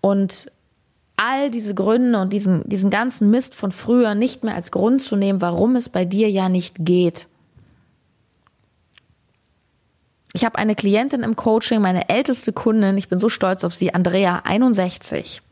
und 0.00 0.52
all 1.16 1.50
diese 1.50 1.74
Gründe 1.74 2.20
und 2.20 2.32
diesen, 2.32 2.68
diesen 2.68 2.90
ganzen 2.90 3.30
Mist 3.30 3.56
von 3.56 3.72
früher 3.72 4.14
nicht 4.14 4.44
mehr 4.44 4.54
als 4.54 4.70
Grund 4.70 5.02
zu 5.02 5.16
nehmen, 5.16 5.40
warum 5.42 5.74
es 5.74 5.88
bei 5.88 6.04
dir 6.04 6.30
ja 6.30 6.48
nicht 6.48 6.76
geht. 6.78 7.26
Ich 10.32 10.44
habe 10.44 10.58
eine 10.58 10.76
Klientin 10.76 11.24
im 11.24 11.34
Coaching, 11.34 11.80
meine 11.80 12.08
älteste 12.08 12.52
Kundin, 12.52 12.96
ich 12.96 13.08
bin 13.08 13.18
so 13.18 13.28
stolz 13.28 13.64
auf 13.64 13.74
sie, 13.74 13.94
Andrea, 13.94 14.42
61 14.44 15.42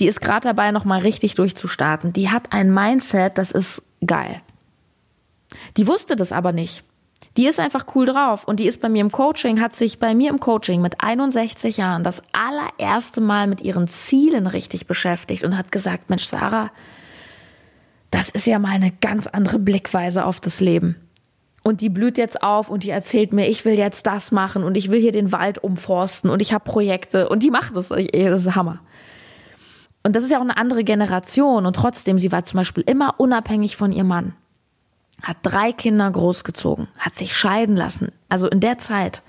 die 0.00 0.06
ist 0.06 0.20
gerade 0.20 0.48
dabei, 0.48 0.70
nochmal 0.72 1.00
richtig 1.00 1.34
durchzustarten. 1.34 2.12
Die 2.12 2.30
hat 2.30 2.52
ein 2.52 2.72
Mindset, 2.72 3.38
das 3.38 3.50
ist 3.50 3.82
geil. 4.04 4.40
Die 5.76 5.86
wusste 5.86 6.16
das 6.16 6.32
aber 6.32 6.52
nicht. 6.52 6.84
Die 7.36 7.46
ist 7.46 7.60
einfach 7.60 7.86
cool 7.94 8.06
drauf 8.06 8.44
und 8.44 8.60
die 8.60 8.66
ist 8.66 8.80
bei 8.80 8.88
mir 8.88 9.00
im 9.00 9.10
Coaching, 9.10 9.60
hat 9.60 9.74
sich 9.74 9.98
bei 9.98 10.14
mir 10.14 10.30
im 10.30 10.40
Coaching 10.40 10.80
mit 10.80 11.00
61 11.00 11.76
Jahren 11.76 12.02
das 12.02 12.22
allererste 12.32 13.20
Mal 13.20 13.46
mit 13.46 13.60
ihren 13.60 13.88
Zielen 13.88 14.46
richtig 14.46 14.86
beschäftigt 14.86 15.44
und 15.44 15.56
hat 15.56 15.70
gesagt, 15.70 16.08
Mensch, 16.08 16.24
Sarah, 16.24 16.70
das 18.10 18.30
ist 18.30 18.46
ja 18.46 18.58
mal 18.58 18.72
eine 18.72 18.90
ganz 18.90 19.26
andere 19.26 19.58
Blickweise 19.58 20.24
auf 20.24 20.40
das 20.40 20.60
Leben. 20.60 20.96
Und 21.62 21.80
die 21.80 21.88
blüht 21.88 22.16
jetzt 22.16 22.42
auf 22.42 22.70
und 22.70 22.84
die 22.84 22.90
erzählt 22.90 23.32
mir, 23.32 23.48
ich 23.48 23.64
will 23.64 23.76
jetzt 23.76 24.06
das 24.06 24.30
machen 24.30 24.62
und 24.62 24.76
ich 24.76 24.90
will 24.90 25.00
hier 25.00 25.12
den 25.12 25.32
Wald 25.32 25.62
umforsten 25.62 26.30
und 26.30 26.40
ich 26.40 26.52
habe 26.52 26.64
Projekte 26.64 27.28
und 27.28 27.42
die 27.42 27.50
macht 27.50 27.74
das. 27.74 27.88
Das 27.88 28.46
ist 28.46 28.54
Hammer. 28.54 28.80
Und 30.06 30.14
das 30.14 30.22
ist 30.22 30.30
ja 30.30 30.38
auch 30.38 30.42
eine 30.42 30.56
andere 30.56 30.84
Generation. 30.84 31.66
Und 31.66 31.74
trotzdem, 31.74 32.20
sie 32.20 32.30
war 32.30 32.44
zum 32.44 32.58
Beispiel 32.58 32.84
immer 32.86 33.16
unabhängig 33.18 33.74
von 33.74 33.90
ihrem 33.90 34.06
Mann. 34.06 34.34
Hat 35.20 35.38
drei 35.42 35.72
Kinder 35.72 36.08
großgezogen, 36.08 36.86
hat 36.96 37.16
sich 37.16 37.36
scheiden 37.36 37.76
lassen. 37.76 38.12
Also 38.28 38.48
in 38.48 38.60
der 38.60 38.78
Zeit 38.78 39.24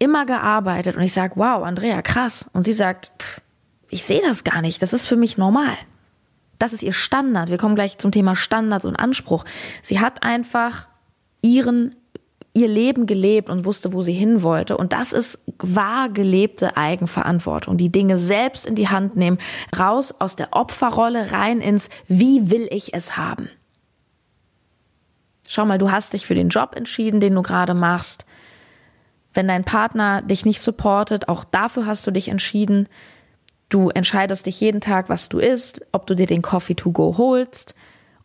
immer 0.00 0.26
gearbeitet. 0.26 0.96
Und 0.96 1.02
ich 1.02 1.12
sage, 1.12 1.34
wow, 1.36 1.62
Andrea, 1.62 2.02
krass. 2.02 2.50
Und 2.52 2.64
sie 2.64 2.72
sagt, 2.72 3.12
pff, 3.16 3.40
ich 3.90 4.02
sehe 4.02 4.22
das 4.22 4.42
gar 4.42 4.60
nicht. 4.60 4.82
Das 4.82 4.92
ist 4.92 5.06
für 5.06 5.14
mich 5.14 5.38
normal. 5.38 5.76
Das 6.58 6.72
ist 6.72 6.82
ihr 6.82 6.92
Standard. 6.92 7.48
Wir 7.48 7.58
kommen 7.58 7.76
gleich 7.76 7.96
zum 7.98 8.10
Thema 8.10 8.34
Standard 8.34 8.84
und 8.84 8.96
Anspruch. 8.96 9.44
Sie 9.82 10.00
hat 10.00 10.24
einfach 10.24 10.88
ihren 11.42 11.94
ihr 12.54 12.68
Leben 12.68 13.06
gelebt 13.06 13.48
und 13.48 13.64
wusste, 13.64 13.92
wo 13.92 14.02
sie 14.02 14.12
hin 14.12 14.42
wollte. 14.42 14.76
Und 14.76 14.92
das 14.92 15.12
ist 15.12 15.44
wahr 15.58 16.08
gelebte 16.08 16.76
Eigenverantwortung. 16.76 17.76
Die 17.76 17.92
Dinge 17.92 18.16
selbst 18.16 18.66
in 18.66 18.74
die 18.74 18.88
Hand 18.88 19.16
nehmen, 19.16 19.38
raus 19.78 20.14
aus 20.18 20.36
der 20.36 20.52
Opferrolle 20.52 21.32
rein 21.32 21.60
ins 21.60 21.90
Wie 22.06 22.50
will 22.50 22.66
ich 22.70 22.94
es 22.94 23.16
haben? 23.16 23.48
Schau 25.46 25.64
mal, 25.64 25.78
du 25.78 25.90
hast 25.90 26.12
dich 26.12 26.26
für 26.26 26.34
den 26.34 26.50
Job 26.50 26.74
entschieden, 26.76 27.20
den 27.20 27.34
du 27.34 27.42
gerade 27.42 27.74
machst. 27.74 28.26
Wenn 29.32 29.48
dein 29.48 29.64
Partner 29.64 30.22
dich 30.22 30.44
nicht 30.44 30.60
supportet, 30.60 31.28
auch 31.28 31.44
dafür 31.44 31.86
hast 31.86 32.06
du 32.06 32.10
dich 32.10 32.28
entschieden. 32.28 32.88
Du 33.68 33.90
entscheidest 33.90 34.46
dich 34.46 34.60
jeden 34.60 34.80
Tag, 34.80 35.08
was 35.08 35.28
du 35.28 35.38
isst, 35.38 35.80
ob 35.92 36.06
du 36.06 36.14
dir 36.14 36.26
den 36.26 36.42
Coffee 36.42 36.74
to 36.74 36.90
go 36.90 37.16
holst, 37.18 37.74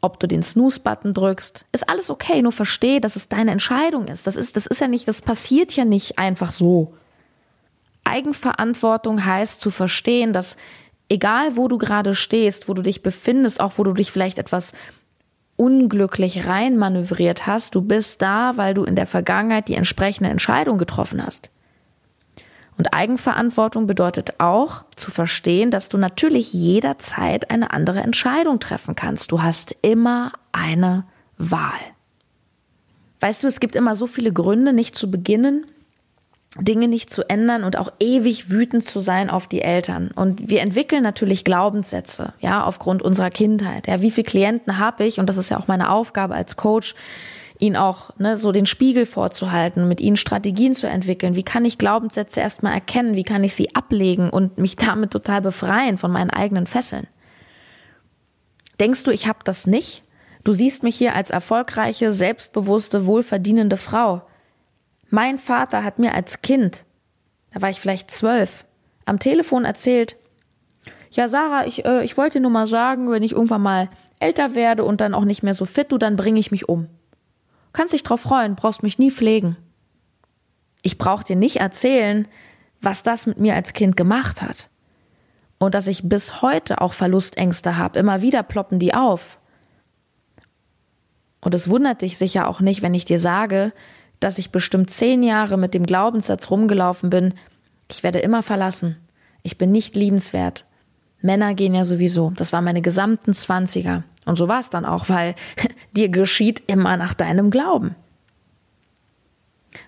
ob 0.03 0.19
du 0.19 0.27
den 0.27 0.43
Snooze-Button 0.43 1.13
drückst, 1.13 1.65
ist 1.71 1.89
alles 1.89 2.09
okay. 2.09 2.41
Nur 2.41 2.51
versteh, 2.51 2.99
dass 2.99 3.15
es 3.15 3.29
deine 3.29 3.51
Entscheidung 3.51 4.07
ist. 4.07 4.27
Das 4.27 4.35
ist, 4.35 4.55
das 4.55 4.67
ist 4.67 4.81
ja 4.81 4.87
nicht, 4.87 5.07
das 5.07 5.21
passiert 5.21 5.75
ja 5.75 5.85
nicht 5.85 6.19
einfach 6.19 6.51
so. 6.51 6.93
Eigenverantwortung 8.03 9.25
heißt 9.25 9.61
zu 9.61 9.71
verstehen, 9.71 10.33
dass 10.33 10.57
Egal, 11.13 11.57
wo 11.57 11.67
du 11.67 11.77
gerade 11.77 12.15
stehst, 12.15 12.67
wo 12.67 12.73
du 12.73 12.81
dich 12.81 13.03
befindest, 13.03 13.59
auch 13.59 13.73
wo 13.77 13.83
du 13.83 13.93
dich 13.93 14.11
vielleicht 14.11 14.39
etwas 14.39 14.73
unglücklich 15.55 16.47
reinmanövriert 16.47 17.45
hast, 17.45 17.75
du 17.75 17.81
bist 17.81 18.21
da, 18.23 18.53
weil 18.55 18.73
du 18.73 18.83
in 18.83 18.95
der 18.95 19.05
Vergangenheit 19.05 19.67
die 19.67 19.75
entsprechende 19.75 20.31
Entscheidung 20.31 20.79
getroffen 20.79 21.23
hast. 21.23 21.51
Und 22.77 22.93
Eigenverantwortung 22.93 23.87
bedeutet 23.87 24.39
auch 24.39 24.83
zu 24.95 25.11
verstehen, 25.11 25.71
dass 25.71 25.89
du 25.89 25.97
natürlich 25.97 26.53
jederzeit 26.53 27.51
eine 27.51 27.71
andere 27.71 27.99
Entscheidung 28.01 28.59
treffen 28.59 28.95
kannst. 28.95 29.31
Du 29.31 29.41
hast 29.43 29.75
immer 29.81 30.33
eine 30.51 31.05
Wahl. 31.37 31.79
Weißt 33.19 33.43
du, 33.43 33.47
es 33.47 33.59
gibt 33.59 33.75
immer 33.75 33.95
so 33.95 34.07
viele 34.07 34.33
Gründe, 34.33 34.73
nicht 34.73 34.95
zu 34.95 35.09
beginnen, 35.09 35.65
Dinge 36.59 36.87
nicht 36.87 37.09
zu 37.09 37.27
ändern 37.29 37.63
und 37.63 37.77
auch 37.77 37.91
ewig 37.99 38.51
wütend 38.51 38.85
zu 38.85 38.99
sein 38.99 39.29
auf 39.29 39.47
die 39.47 39.61
Eltern. 39.61 40.11
Und 40.13 40.49
wir 40.49 40.61
entwickeln 40.61 41.01
natürlich 41.01 41.43
Glaubenssätze, 41.43 42.33
ja, 42.41 42.63
aufgrund 42.63 43.01
unserer 43.01 43.31
Kindheit. 43.31 43.87
Ja, 43.87 44.01
wie 44.01 44.11
viele 44.11 44.25
Klienten 44.25 44.77
habe 44.77 45.05
ich? 45.05 45.19
Und 45.19 45.27
das 45.29 45.37
ist 45.37 45.49
ja 45.49 45.59
auch 45.59 45.67
meine 45.67 45.89
Aufgabe 45.89 46.35
als 46.35 46.55
Coach, 46.55 46.93
ihnen 47.63 47.77
auch 47.77 48.11
ne, 48.19 48.35
so 48.35 48.51
den 48.51 48.65
Spiegel 48.65 49.05
vorzuhalten, 49.05 49.87
mit 49.87 50.01
ihnen 50.01 50.17
Strategien 50.17 50.75
zu 50.75 50.85
entwickeln. 50.87 51.37
Wie 51.37 51.43
kann 51.43 51.63
ich 51.63 51.77
Glaubenssätze 51.77 52.41
erstmal 52.41 52.73
erkennen? 52.73 53.15
Wie 53.15 53.23
kann 53.23 53.43
ich 53.43 53.55
sie 53.55 53.73
ablegen 53.73 54.29
und 54.29 54.57
mich 54.57 54.75
damit 54.75 55.11
total 55.11 55.41
befreien 55.41 55.97
von 55.97 56.11
meinen 56.11 56.29
eigenen 56.29 56.67
Fesseln? 56.67 57.07
Denkst 58.81 59.05
du, 59.05 59.11
ich 59.11 59.27
habe 59.27 59.39
das 59.45 59.65
nicht? 59.65 60.03
Du 60.43 60.51
siehst 60.51 60.83
mich 60.83 60.97
hier 60.97 61.15
als 61.15 61.29
erfolgreiche, 61.29 62.11
selbstbewusste, 62.11 63.05
wohlverdienende 63.05 63.77
Frau. 63.77 64.23
Mein 65.09 65.39
Vater 65.39 65.85
hat 65.85 65.99
mir 65.99 66.13
als 66.15 66.41
Kind, 66.41 66.83
da 67.53 67.61
war 67.61 67.69
ich 67.69 67.79
vielleicht 67.79 68.11
zwölf, 68.11 68.65
am 69.05 69.19
Telefon 69.19 69.63
erzählt, 69.63 70.17
ja 71.11 71.29
Sarah, 71.29 71.65
ich, 71.65 71.85
äh, 71.85 72.03
ich 72.03 72.17
wollte 72.17 72.41
nur 72.41 72.51
mal 72.51 72.67
sagen, 72.67 73.09
wenn 73.09 73.23
ich 73.23 73.31
irgendwann 73.31 73.61
mal 73.61 73.89
älter 74.19 74.53
werde 74.53 74.83
und 74.83 74.99
dann 74.99 75.13
auch 75.13 75.23
nicht 75.23 75.43
mehr 75.43 75.53
so 75.53 75.63
fit, 75.63 75.91
du, 75.91 75.97
dann 75.97 76.17
bringe 76.17 76.39
ich 76.39 76.51
mich 76.51 76.67
um. 76.67 76.89
Kannst 77.73 77.93
dich 77.93 78.03
drauf 78.03 78.21
freuen, 78.21 78.55
brauchst 78.55 78.83
mich 78.83 78.99
nie 78.99 79.11
pflegen. 79.11 79.57
Ich 80.83 80.97
brauch 80.97 81.23
dir 81.23 81.35
nicht 81.35 81.57
erzählen, 81.57 82.27
was 82.81 83.03
das 83.03 83.25
mit 83.25 83.39
mir 83.39 83.55
als 83.55 83.73
Kind 83.73 83.97
gemacht 83.97 84.41
hat. 84.41 84.69
Und 85.57 85.73
dass 85.75 85.87
ich 85.87 86.07
bis 86.07 86.41
heute 86.41 86.81
auch 86.81 86.93
Verlustängste 86.93 87.77
habe. 87.77 87.97
Immer 87.97 88.21
wieder 88.21 88.43
ploppen 88.43 88.79
die 88.79 88.93
auf. 88.93 89.39
Und 91.41 91.53
es 91.53 91.69
wundert 91.69 92.01
dich 92.01 92.17
sicher 92.17 92.47
auch 92.47 92.59
nicht, 92.59 92.81
wenn 92.81 92.93
ich 92.93 93.05
dir 93.05 93.19
sage, 93.19 93.73
dass 94.19 94.37
ich 94.37 94.51
bestimmt 94.51 94.89
zehn 94.89 95.23
Jahre 95.23 95.57
mit 95.57 95.73
dem 95.73 95.85
Glaubenssatz 95.85 96.49
rumgelaufen 96.49 97.09
bin, 97.09 97.33
ich 97.89 98.03
werde 98.03 98.19
immer 98.19 98.43
verlassen, 98.43 98.97
ich 99.41 99.57
bin 99.57 99.71
nicht 99.71 99.95
liebenswert. 99.95 100.65
Männer 101.23 101.55
gehen 101.55 101.73
ja 101.73 101.83
sowieso. 101.83 102.31
Das 102.35 102.53
war 102.53 102.61
meine 102.61 102.81
gesamten 102.81 103.33
Zwanziger. 103.33 104.03
Und 104.25 104.37
so 104.37 104.47
war 104.47 104.59
es 104.59 104.69
dann 104.69 104.85
auch, 104.85 105.09
weil 105.09 105.35
dir 105.95 106.09
geschieht 106.09 106.63
immer 106.67 106.97
nach 106.97 107.13
deinem 107.13 107.49
Glauben. 107.49 107.95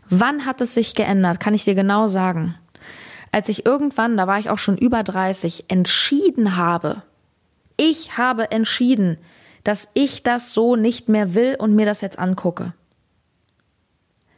Wann 0.09 0.45
hat 0.45 0.61
es 0.61 0.73
sich 0.73 0.95
geändert, 0.95 1.39
kann 1.39 1.53
ich 1.53 1.65
dir 1.65 1.75
genau 1.75 2.07
sagen. 2.07 2.55
Als 3.31 3.49
ich 3.49 3.65
irgendwann, 3.65 4.17
da 4.17 4.27
war 4.27 4.39
ich 4.39 4.49
auch 4.49 4.57
schon 4.57 4.77
über 4.77 5.03
30, 5.03 5.65
entschieden 5.67 6.55
habe, 6.55 7.03
ich 7.77 8.17
habe 8.17 8.51
entschieden, 8.51 9.17
dass 9.65 9.89
ich 9.93 10.23
das 10.23 10.53
so 10.53 10.77
nicht 10.77 11.09
mehr 11.09 11.33
will 11.33 11.57
und 11.59 11.75
mir 11.75 11.85
das 11.85 11.99
jetzt 11.99 12.17
angucke. 12.17 12.73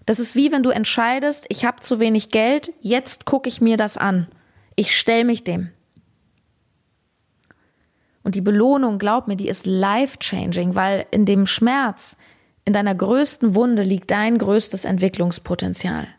Das 0.08 0.20
ist 0.20 0.36
wie 0.36 0.52
wenn 0.52 0.64
du 0.64 0.70
entscheidest, 0.72 1.46
ich 1.50 1.66
habe 1.66 1.82
zu 1.82 2.00
wenig 2.00 2.30
Geld, 2.30 2.72
jetzt 2.82 3.26
gucke 3.26 3.50
ich 3.50 3.62
mir 3.62 3.78
das 3.78 3.98
an. 3.98 4.28
Ich 4.76 4.98
stell 4.98 5.26
mich 5.26 5.44
dem. 5.44 5.70
Und 8.28 8.36
die 8.36 8.42
Belohnung, 8.42 9.00
glaub 9.00 9.30
mir, 9.30 9.38
die 9.38 9.48
ist 9.48 9.66
life-changing, 9.66 10.76
weil 10.76 11.06
in 11.12 11.26
dem 11.26 11.48
Schmerz, 11.48 12.18
in 12.66 12.74
deiner 12.74 12.94
größten 12.94 13.56
Wunde 13.56 13.84
liegt 13.84 14.12
dein 14.12 14.38
größtes 14.38 14.84
Entwicklungspotenzial. 14.84 16.10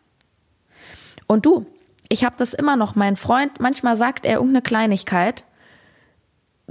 Und 1.27 1.45
du, 1.45 1.67
ich 2.07 2.23
habe 2.23 2.33
das 2.39 2.55
immer 2.55 2.77
noch. 2.77 2.95
Mein 2.95 3.15
Freund, 3.15 3.59
manchmal 3.59 3.95
sagt 3.95 4.25
er 4.25 4.37
irgendeine 4.37 4.63
Kleinigkeit 4.63 5.43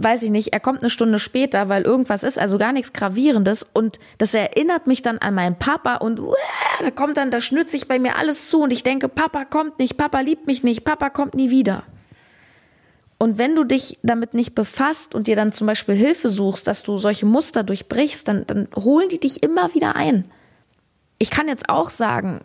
weiß 0.01 0.23
ich 0.23 0.31
nicht, 0.31 0.53
er 0.53 0.61
kommt 0.61 0.83
eine 0.83 0.91
Stunde 0.91 1.19
später, 1.19 1.69
weil 1.69 1.83
irgendwas 1.83 2.23
ist, 2.23 2.39
also 2.39 2.57
gar 2.57 2.73
nichts 2.73 2.93
Gravierendes 2.93 3.69
und 3.73 3.99
das 4.19 4.33
erinnert 4.33 4.87
mich 4.87 5.03
dann 5.03 5.19
an 5.19 5.35
meinen 5.35 5.57
Papa 5.57 5.97
und 5.97 6.21
uh, 6.21 6.35
da 6.81 6.93
kommt 6.93 7.17
dann, 7.17 7.33
da 7.33 7.41
schnürt 7.41 7.69
sich 7.69 7.89
bei 7.89 7.99
mir 7.99 8.15
alles 8.15 8.49
zu 8.49 8.61
und 8.61 8.71
ich 8.71 8.85
denke, 8.85 9.09
Papa 9.09 9.45
kommt 9.45 9.81
nicht, 9.81 9.97
Papa 9.97 10.21
liebt 10.21 10.47
mich 10.47 10.63
nicht, 10.63 10.85
Papa 10.85 11.11
kommt 11.11 11.35
nie 11.35 11.51
wieder. 11.51 11.83
Und 13.19 13.37
wenn 13.37 13.57
du 13.57 13.65
dich 13.65 13.99
damit 14.03 14.33
nicht 14.33 14.55
befasst 14.55 15.15
und 15.15 15.27
dir 15.27 15.35
dann 15.35 15.53
zum 15.53 15.67
Beispiel 15.67 15.97
Hilfe 15.97 16.29
suchst, 16.29 16.69
dass 16.69 16.85
du 16.85 16.99
solche 16.99 17.27
Muster 17.27 17.65
durchbrichst, 17.65 18.29
dann, 18.29 18.47
dann 18.47 18.69
holen 18.77 19.09
die 19.09 19.19
dich 19.19 19.43
immer 19.43 19.75
wieder 19.75 19.97
ein. 19.97 20.31
Ich 21.19 21.31
kann 21.31 21.49
jetzt 21.49 21.69
auch 21.69 21.91
sagen, 21.91 22.45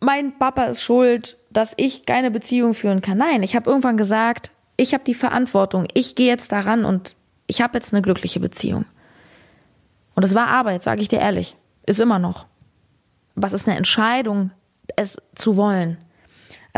mein 0.00 0.38
Papa 0.38 0.64
ist 0.64 0.82
schuld, 0.82 1.36
dass 1.50 1.74
ich 1.76 2.06
keine 2.06 2.30
Beziehung 2.30 2.74
führen 2.74 3.00
kann. 3.00 3.18
Nein, 3.18 3.42
ich 3.42 3.56
habe 3.56 3.68
irgendwann 3.68 3.96
gesagt, 3.96 4.52
ich 4.76 4.94
habe 4.94 5.02
die 5.02 5.14
Verantwortung, 5.14 5.88
ich 5.94 6.14
gehe 6.14 6.28
jetzt 6.28 6.52
daran 6.52 6.84
und 6.84 7.16
ich 7.48 7.60
habe 7.60 7.76
jetzt 7.76 7.92
eine 7.92 8.02
glückliche 8.02 8.38
Beziehung. 8.38 8.84
Und 10.14 10.22
es 10.22 10.36
war 10.36 10.46
Arbeit, 10.46 10.84
sage 10.84 11.00
ich 11.00 11.08
dir 11.08 11.18
ehrlich, 11.18 11.56
ist 11.86 12.00
immer 12.00 12.20
noch. 12.20 12.46
Was 13.34 13.52
ist 13.52 13.66
eine 13.66 13.76
Entscheidung, 13.76 14.52
es 14.94 15.20
zu 15.34 15.56
wollen? 15.56 15.96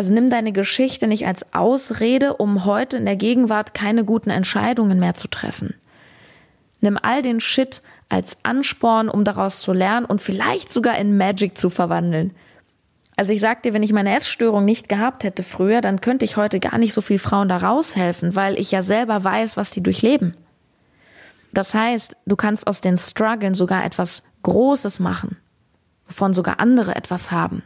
Also 0.01 0.15
nimm 0.15 0.31
deine 0.31 0.53
Geschichte 0.53 1.07
nicht 1.07 1.27
als 1.27 1.53
Ausrede, 1.53 2.39
um 2.39 2.65
heute 2.65 2.97
in 2.97 3.05
der 3.05 3.17
Gegenwart 3.17 3.75
keine 3.75 4.03
guten 4.03 4.31
Entscheidungen 4.31 4.99
mehr 4.99 5.13
zu 5.13 5.29
treffen. 5.29 5.75
Nimm 6.81 6.99
all 7.03 7.21
den 7.21 7.39
Shit 7.39 7.83
als 8.09 8.39
Ansporn, 8.43 9.11
um 9.11 9.25
daraus 9.25 9.61
zu 9.61 9.75
lernen 9.75 10.07
und 10.07 10.23
vielleicht 10.23 10.73
sogar 10.73 10.97
in 10.97 11.19
Magic 11.19 11.59
zu 11.59 11.69
verwandeln. 11.69 12.33
Also 13.15 13.35
ich 13.35 13.41
sag 13.43 13.63
dir, 13.63 13.75
wenn 13.75 13.83
ich 13.83 13.93
meine 13.93 14.17
Essstörung 14.17 14.65
nicht 14.65 14.89
gehabt 14.89 15.23
hätte 15.23 15.43
früher, 15.43 15.83
dann 15.83 16.01
könnte 16.01 16.25
ich 16.25 16.39
heute 16.39 16.61
gar 16.61 16.79
nicht 16.79 16.95
so 16.95 17.03
viel 17.03 17.19
Frauen 17.19 17.51
da 17.51 17.59
raushelfen, 17.59 18.35
weil 18.35 18.59
ich 18.59 18.71
ja 18.71 18.81
selber 18.81 19.23
weiß, 19.23 19.59
was 19.59 19.71
die 19.71 19.83
durchleben. 19.83 20.35
Das 21.53 21.75
heißt, 21.75 22.17
du 22.25 22.37
kannst 22.37 22.67
aus 22.67 22.81
den 22.81 22.97
Struggeln 22.97 23.53
sogar 23.53 23.85
etwas 23.85 24.23
Großes 24.45 24.99
machen, 24.99 25.37
wovon 26.07 26.33
sogar 26.33 26.59
andere 26.59 26.97
etwas 26.97 27.31
haben. 27.31 27.65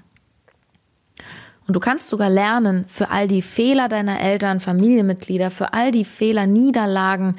Und 1.66 1.74
du 1.74 1.80
kannst 1.80 2.08
sogar 2.08 2.28
lernen, 2.28 2.84
für 2.86 3.10
all 3.10 3.26
die 3.26 3.42
Fehler 3.42 3.88
deiner 3.88 4.20
Eltern, 4.20 4.60
Familienmitglieder, 4.60 5.50
für 5.50 5.72
all 5.72 5.90
die 5.90 6.04
Fehler, 6.04 6.46
Niederlagen 6.46 7.36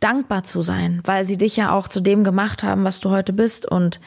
dankbar 0.00 0.44
zu 0.44 0.60
sein, 0.60 1.00
weil 1.04 1.24
sie 1.24 1.38
dich 1.38 1.56
ja 1.56 1.72
auch 1.72 1.88
zu 1.88 2.00
dem 2.00 2.22
gemacht 2.22 2.62
haben, 2.62 2.84
was 2.84 3.00
du 3.00 3.10
heute 3.10 3.32
bist. 3.32 3.64
Und 3.64 4.00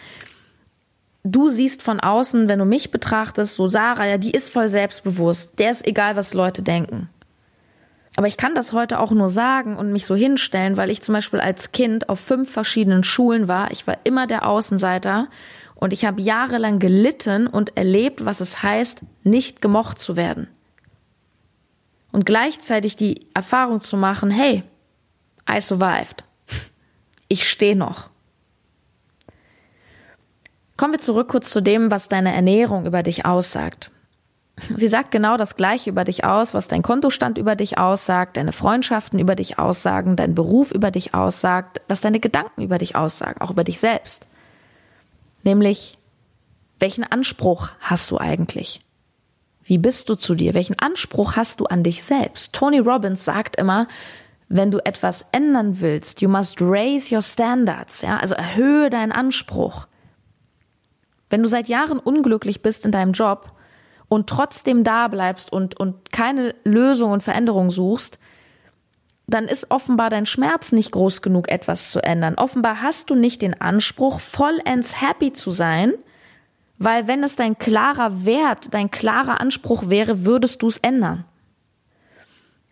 du 1.23 1.49
siehst 1.49 1.81
von 1.81 1.99
außen, 1.99 2.47
wenn 2.47 2.59
du 2.59 2.65
mich 2.65 2.91
betrachtest, 2.91 3.55
so 3.55 3.67
Sarah, 3.67 4.05
ja, 4.05 4.17
die 4.17 4.31
ist 4.31 4.49
voll 4.51 4.67
selbstbewusst. 4.67 5.57
Der 5.57 5.71
ist 5.71 5.87
egal, 5.87 6.15
was 6.15 6.35
Leute 6.35 6.61
denken. 6.61 7.09
Aber 8.15 8.27
ich 8.27 8.37
kann 8.37 8.53
das 8.53 8.73
heute 8.73 8.99
auch 8.99 9.11
nur 9.11 9.29
sagen 9.29 9.77
und 9.77 9.93
mich 9.93 10.05
so 10.05 10.15
hinstellen, 10.15 10.77
weil 10.77 10.89
ich 10.89 11.01
zum 11.01 11.13
Beispiel 11.13 11.39
als 11.39 11.71
Kind 11.71 12.09
auf 12.09 12.19
fünf 12.19 12.51
verschiedenen 12.51 13.03
Schulen 13.03 13.47
war. 13.47 13.71
Ich 13.71 13.87
war 13.87 13.97
immer 14.03 14.27
der 14.27 14.45
Außenseiter 14.45 15.27
und 15.79 15.93
ich 15.93 16.03
habe 16.03 16.21
jahrelang 16.21 16.79
gelitten 16.79 17.47
und 17.47 17.77
erlebt, 17.77 18.25
was 18.25 18.41
es 18.41 18.61
heißt, 18.61 19.01
nicht 19.23 19.61
gemocht 19.61 19.97
zu 19.97 20.17
werden. 20.17 20.49
Und 22.11 22.25
gleichzeitig 22.25 22.97
die 22.97 23.27
Erfahrung 23.33 23.79
zu 23.79 23.95
machen, 23.95 24.29
hey, 24.29 24.63
I 25.49 25.61
survived. 25.61 26.25
Ich 27.31 27.47
stehe 27.47 27.75
noch. 27.75 28.09
Kommen 30.75 30.93
wir 30.93 30.99
zurück 30.99 31.27
kurz 31.29 31.51
zu 31.51 31.61
dem, 31.61 31.91
was 31.91 32.07
deine 32.07 32.33
Ernährung 32.33 32.87
über 32.87 33.03
dich 33.03 33.25
aussagt. 33.25 33.91
Sie 34.75 34.87
sagt 34.87 35.11
genau 35.11 35.37
das 35.37 35.55
Gleiche 35.55 35.91
über 35.91 36.03
dich 36.03 36.25
aus, 36.25 36.55
was 36.55 36.67
dein 36.67 36.81
Kontostand 36.81 37.37
über 37.37 37.55
dich 37.55 37.77
aussagt, 37.77 38.35
deine 38.37 38.51
Freundschaften 38.51 39.19
über 39.19 39.35
dich 39.35 39.59
aussagen, 39.59 40.15
dein 40.15 40.33
Beruf 40.33 40.71
über 40.71 40.89
dich 40.89 41.13
aussagt, 41.13 41.81
was 41.87 42.01
deine 42.01 42.19
Gedanken 42.19 42.63
über 42.63 42.79
dich 42.79 42.95
aussagen, 42.95 43.39
auch 43.41 43.51
über 43.51 43.63
dich 43.63 43.79
selbst. 43.79 44.28
Nämlich, 45.43 45.97
welchen 46.79 47.03
Anspruch 47.03 47.69
hast 47.79 48.11
du 48.11 48.17
eigentlich? 48.17 48.81
Wie 49.63 49.77
bist 49.77 50.09
du 50.09 50.15
zu 50.15 50.35
dir? 50.35 50.53
Welchen 50.53 50.79
Anspruch 50.79 51.35
hast 51.35 51.59
du 51.59 51.65
an 51.65 51.83
dich 51.83 52.03
selbst? 52.03 52.53
Tony 52.53 52.79
Robbins 52.79 53.23
sagt 53.23 53.55
immer, 53.55 53.87
wenn 54.47 54.71
du 54.71 54.79
etwas 54.83 55.27
ändern 55.31 55.79
willst, 55.79 56.21
you 56.21 56.29
must 56.29 56.59
raise 56.59 57.13
your 57.13 57.21
standards, 57.21 58.01
ja, 58.01 58.17
also 58.17 58.33
erhöhe 58.33 58.89
deinen 58.89 59.11
Anspruch. 59.11 59.87
Wenn 61.29 61.43
du 61.43 61.49
seit 61.49 61.67
Jahren 61.67 61.99
unglücklich 61.99 62.63
bist 62.63 62.83
in 62.85 62.91
deinem 62.91 63.11
Job 63.11 63.53
und 64.07 64.27
trotzdem 64.27 64.83
da 64.83 65.07
bleibst 65.07 65.53
und, 65.53 65.79
und 65.79 66.11
keine 66.11 66.55
Lösung 66.63 67.11
und 67.11 67.21
Veränderung 67.21 67.69
suchst, 67.69 68.17
dann 69.29 69.45
ist 69.45 69.71
offenbar 69.71 70.09
dein 70.09 70.25
Schmerz 70.25 70.71
nicht 70.71 70.91
groß 70.91 71.21
genug, 71.21 71.49
etwas 71.49 71.91
zu 71.91 72.03
ändern. 72.03 72.35
Offenbar 72.35 72.81
hast 72.81 73.09
du 73.09 73.15
nicht 73.15 73.41
den 73.41 73.59
Anspruch, 73.59 74.19
vollends 74.19 75.01
happy 75.01 75.33
zu 75.33 75.51
sein, 75.51 75.93
weil 76.77 77.07
wenn 77.07 77.23
es 77.23 77.35
dein 77.35 77.57
klarer 77.57 78.25
Wert, 78.25 78.73
dein 78.73 78.89
klarer 78.89 79.41
Anspruch 79.41 79.89
wäre, 79.89 80.25
würdest 80.25 80.61
du 80.61 80.67
es 80.67 80.77
ändern. 80.77 81.25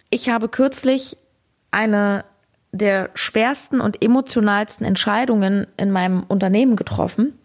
Ich 0.10 0.30
habe 0.30 0.48
kürzlich 0.48 1.18
eine 1.72 2.24
der 2.72 3.10
schwersten 3.14 3.82
und 3.82 4.04
emotionalsten 4.04 4.86
Entscheidungen 4.86 5.68
in 5.78 5.92
meinem 5.92 6.24
Unternehmen 6.24 6.76
getroffen. 6.76 7.38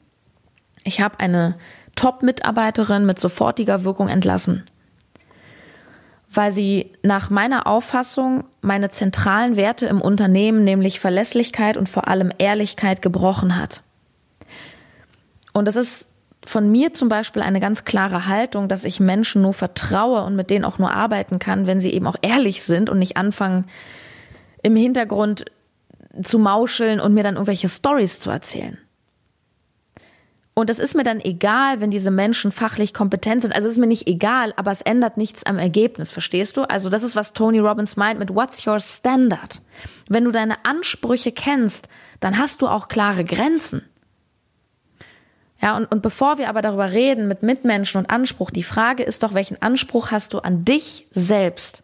Ich 0.84 1.00
habe 1.00 1.18
eine 1.20 1.56
Top-Mitarbeiterin 1.96 3.04
mit 3.04 3.18
sofortiger 3.18 3.84
Wirkung 3.84 4.08
entlassen, 4.08 4.68
weil 6.34 6.50
sie 6.50 6.92
nach 7.02 7.30
meiner 7.30 7.66
Auffassung 7.66 8.44
meine 8.60 8.88
zentralen 8.88 9.56
Werte 9.56 9.86
im 9.86 10.00
Unternehmen, 10.00 10.64
nämlich 10.64 11.00
Verlässlichkeit 11.00 11.76
und 11.76 11.88
vor 11.88 12.08
allem 12.08 12.32
Ehrlichkeit, 12.38 13.02
gebrochen 13.02 13.56
hat. 13.56 13.82
Und 15.52 15.68
das 15.68 15.76
ist 15.76 16.08
von 16.44 16.70
mir 16.70 16.92
zum 16.92 17.08
Beispiel 17.08 17.42
eine 17.42 17.60
ganz 17.60 17.84
klare 17.84 18.26
Haltung, 18.26 18.68
dass 18.68 18.84
ich 18.84 18.98
Menschen 18.98 19.42
nur 19.42 19.54
vertraue 19.54 20.24
und 20.24 20.34
mit 20.34 20.50
denen 20.50 20.64
auch 20.64 20.78
nur 20.78 20.92
arbeiten 20.92 21.38
kann, 21.38 21.66
wenn 21.66 21.80
sie 21.80 21.92
eben 21.92 22.06
auch 22.06 22.16
ehrlich 22.22 22.62
sind 22.62 22.90
und 22.90 22.98
nicht 22.98 23.16
anfangen, 23.16 23.66
im 24.62 24.74
Hintergrund 24.74 25.44
zu 26.22 26.38
mauscheln 26.38 27.00
und 27.00 27.14
mir 27.14 27.22
dann 27.22 27.34
irgendwelche 27.34 27.68
Stories 27.68 28.18
zu 28.18 28.30
erzählen. 28.30 28.78
Und 30.54 30.68
es 30.68 30.78
ist 30.78 30.94
mir 30.94 31.04
dann 31.04 31.20
egal, 31.20 31.80
wenn 31.80 31.90
diese 31.90 32.10
Menschen 32.10 32.52
fachlich 32.52 32.92
kompetent 32.92 33.40
sind. 33.40 33.54
Also 33.54 33.66
es 33.66 33.74
ist 33.74 33.78
mir 33.78 33.86
nicht 33.86 34.06
egal, 34.06 34.52
aber 34.56 34.70
es 34.70 34.82
ändert 34.82 35.16
nichts 35.16 35.46
am 35.46 35.58
Ergebnis, 35.58 36.10
verstehst 36.10 36.58
du? 36.58 36.62
Also 36.68 36.90
das 36.90 37.02
ist, 37.02 37.16
was 37.16 37.32
Tony 37.32 37.58
Robbins 37.58 37.96
meint 37.96 38.18
mit 38.18 38.34
What's 38.34 38.66
your 38.66 38.78
standard? 38.78 39.62
Wenn 40.08 40.24
du 40.24 40.30
deine 40.30 40.64
Ansprüche 40.64 41.32
kennst, 41.32 41.88
dann 42.20 42.36
hast 42.36 42.60
du 42.60 42.68
auch 42.68 42.88
klare 42.88 43.24
Grenzen. 43.24 43.82
Ja, 45.62 45.76
und, 45.76 45.86
und 45.90 46.02
bevor 46.02 46.36
wir 46.36 46.48
aber 46.48 46.60
darüber 46.60 46.90
reden 46.90 47.28
mit 47.28 47.42
Mitmenschen 47.42 48.00
und 48.00 48.10
Anspruch, 48.10 48.50
die 48.50 48.64
Frage 48.64 49.04
ist 49.04 49.22
doch, 49.22 49.32
welchen 49.32 49.62
Anspruch 49.62 50.10
hast 50.10 50.34
du 50.34 50.40
an 50.40 50.64
dich 50.64 51.06
selbst? 51.12 51.82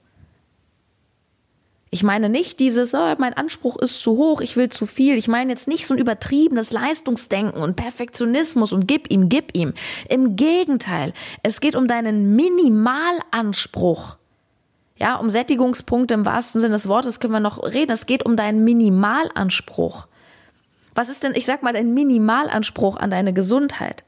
Ich 1.91 2.03
meine 2.03 2.29
nicht 2.29 2.61
dieses, 2.61 2.93
oh, 2.95 3.15
mein 3.19 3.35
Anspruch 3.35 3.77
ist 3.79 4.01
zu 4.01 4.17
hoch, 4.17 4.41
ich 4.41 4.57
will 4.57 4.69
zu 4.69 4.85
viel. 4.85 5.17
Ich 5.17 5.29
meine 5.29 5.51
jetzt 5.51 5.69
nicht 5.69 5.87
so 5.87 5.95
ein 5.95 6.01
übertriebenes 6.01 6.71
Leistungsdenken 6.71 7.63
und 7.63 7.77
Perfektionismus 7.77 8.73
und 8.73 8.87
gib 8.87 9.11
ihm, 9.11 9.29
gib 9.29 9.57
ihm. 9.57 9.73
Im 10.09 10.37
Gegenteil, 10.37 11.15
es 11.43 11.61
geht 11.61 11.77
um 11.77 11.89
deinen 11.89 12.37
Minimalanspruch. 12.37 14.17
Ja, 14.97 15.17
um 15.17 15.31
Sättigungspunkte 15.31 16.15
im 16.15 16.27
wahrsten 16.27 16.61
Sinne 16.61 16.75
des 16.75 16.89
Wortes 16.89 17.21
können 17.21 17.33
wir 17.33 17.41
noch 17.41 17.63
reden. 17.63 17.93
Es 17.93 18.07
geht 18.07 18.27
um 18.27 18.37
deinen 18.37 18.65
Minimalanspruch. 18.65 20.09
Was 20.95 21.09
ist 21.09 21.23
denn, 21.23 21.33
ich 21.37 21.47
sag 21.47 21.63
mal, 21.63 21.73
dein 21.73 21.95
Minimalanspruch 21.95 22.97
an 22.97 23.11
deine 23.11 23.33
Gesundheit? 23.33 24.05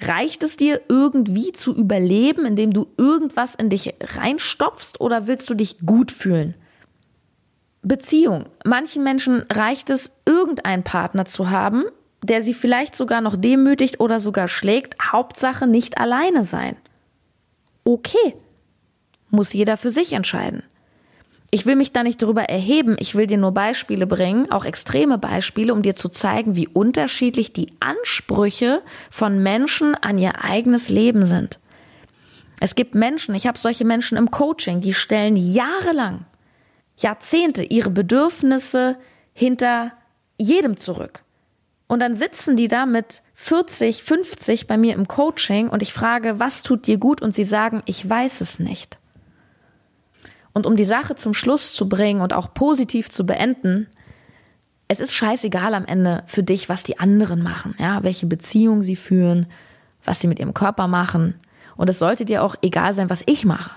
Reicht 0.00 0.44
es 0.44 0.56
dir 0.56 0.82
irgendwie 0.88 1.50
zu 1.50 1.74
überleben, 1.74 2.44
indem 2.44 2.72
du 2.72 2.86
irgendwas 2.96 3.56
in 3.56 3.70
dich 3.70 3.94
reinstopfst 4.00 5.00
oder 5.00 5.26
willst 5.26 5.50
du 5.50 5.54
dich 5.54 5.78
gut 5.84 6.12
fühlen? 6.12 6.54
Beziehung. 7.82 8.46
Manchen 8.64 9.04
Menschen 9.04 9.44
reicht 9.52 9.90
es, 9.90 10.12
irgendeinen 10.26 10.84
Partner 10.84 11.24
zu 11.24 11.50
haben, 11.50 11.84
der 12.22 12.42
sie 12.42 12.54
vielleicht 12.54 12.96
sogar 12.96 13.20
noch 13.20 13.36
demütigt 13.36 14.00
oder 14.00 14.20
sogar 14.20 14.48
schlägt. 14.48 14.96
Hauptsache 15.00 15.66
nicht 15.66 15.98
alleine 15.98 16.42
sein. 16.42 16.76
Okay. 17.84 18.34
Muss 19.30 19.52
jeder 19.52 19.76
für 19.76 19.90
sich 19.90 20.12
entscheiden. 20.12 20.62
Ich 21.50 21.64
will 21.64 21.76
mich 21.76 21.92
da 21.92 22.02
nicht 22.02 22.20
darüber 22.20 22.42
erheben, 22.42 22.96
ich 22.98 23.14
will 23.14 23.26
dir 23.26 23.38
nur 23.38 23.52
Beispiele 23.52 24.06
bringen, 24.06 24.50
auch 24.50 24.66
extreme 24.66 25.16
Beispiele, 25.16 25.72
um 25.72 25.80
dir 25.80 25.94
zu 25.94 26.10
zeigen, 26.10 26.56
wie 26.56 26.68
unterschiedlich 26.68 27.54
die 27.54 27.72
Ansprüche 27.80 28.82
von 29.10 29.42
Menschen 29.42 29.94
an 29.94 30.18
ihr 30.18 30.44
eigenes 30.44 30.90
Leben 30.90 31.24
sind. 31.24 31.58
Es 32.60 32.74
gibt 32.74 32.94
Menschen, 32.94 33.34
ich 33.34 33.46
habe 33.46 33.58
solche 33.58 33.86
Menschen 33.86 34.18
im 34.18 34.30
Coaching, 34.30 34.82
die 34.82 34.92
stellen 34.92 35.36
jahrelang, 35.36 36.26
Jahrzehnte 36.98 37.62
ihre 37.62 37.90
Bedürfnisse 37.90 38.96
hinter 39.32 39.92
jedem 40.36 40.76
zurück. 40.76 41.22
Und 41.86 42.00
dann 42.00 42.14
sitzen 42.14 42.56
die 42.56 42.68
da 42.68 42.84
mit 42.86 43.22
40, 43.34 44.02
50 44.02 44.66
bei 44.66 44.76
mir 44.76 44.94
im 44.94 45.08
Coaching 45.08 45.68
und 45.68 45.80
ich 45.80 45.92
frage, 45.92 46.38
was 46.38 46.62
tut 46.62 46.86
dir 46.86 46.98
gut? 46.98 47.22
Und 47.22 47.34
sie 47.34 47.44
sagen, 47.44 47.82
ich 47.86 48.08
weiß 48.08 48.42
es 48.42 48.58
nicht. 48.58 48.98
Und 50.52 50.66
um 50.66 50.76
die 50.76 50.84
Sache 50.84 51.14
zum 51.14 51.34
Schluss 51.34 51.72
zu 51.72 51.88
bringen 51.88 52.20
und 52.20 52.32
auch 52.32 52.52
positiv 52.52 53.08
zu 53.10 53.24
beenden, 53.24 53.86
es 54.88 55.00
ist 55.00 55.14
scheißegal 55.14 55.72
am 55.74 55.84
Ende 55.84 56.24
für 56.26 56.42
dich, 56.42 56.68
was 56.68 56.82
die 56.82 56.98
anderen 56.98 57.42
machen, 57.42 57.74
ja, 57.78 58.02
welche 58.02 58.26
Beziehung 58.26 58.82
sie 58.82 58.96
führen, 58.96 59.46
was 60.02 60.20
sie 60.20 60.28
mit 60.28 60.38
ihrem 60.38 60.54
Körper 60.54 60.88
machen. 60.88 61.34
Und 61.76 61.88
es 61.88 61.98
sollte 61.98 62.24
dir 62.24 62.42
auch 62.42 62.56
egal 62.60 62.92
sein, 62.92 63.08
was 63.08 63.22
ich 63.26 63.44
mache. 63.44 63.70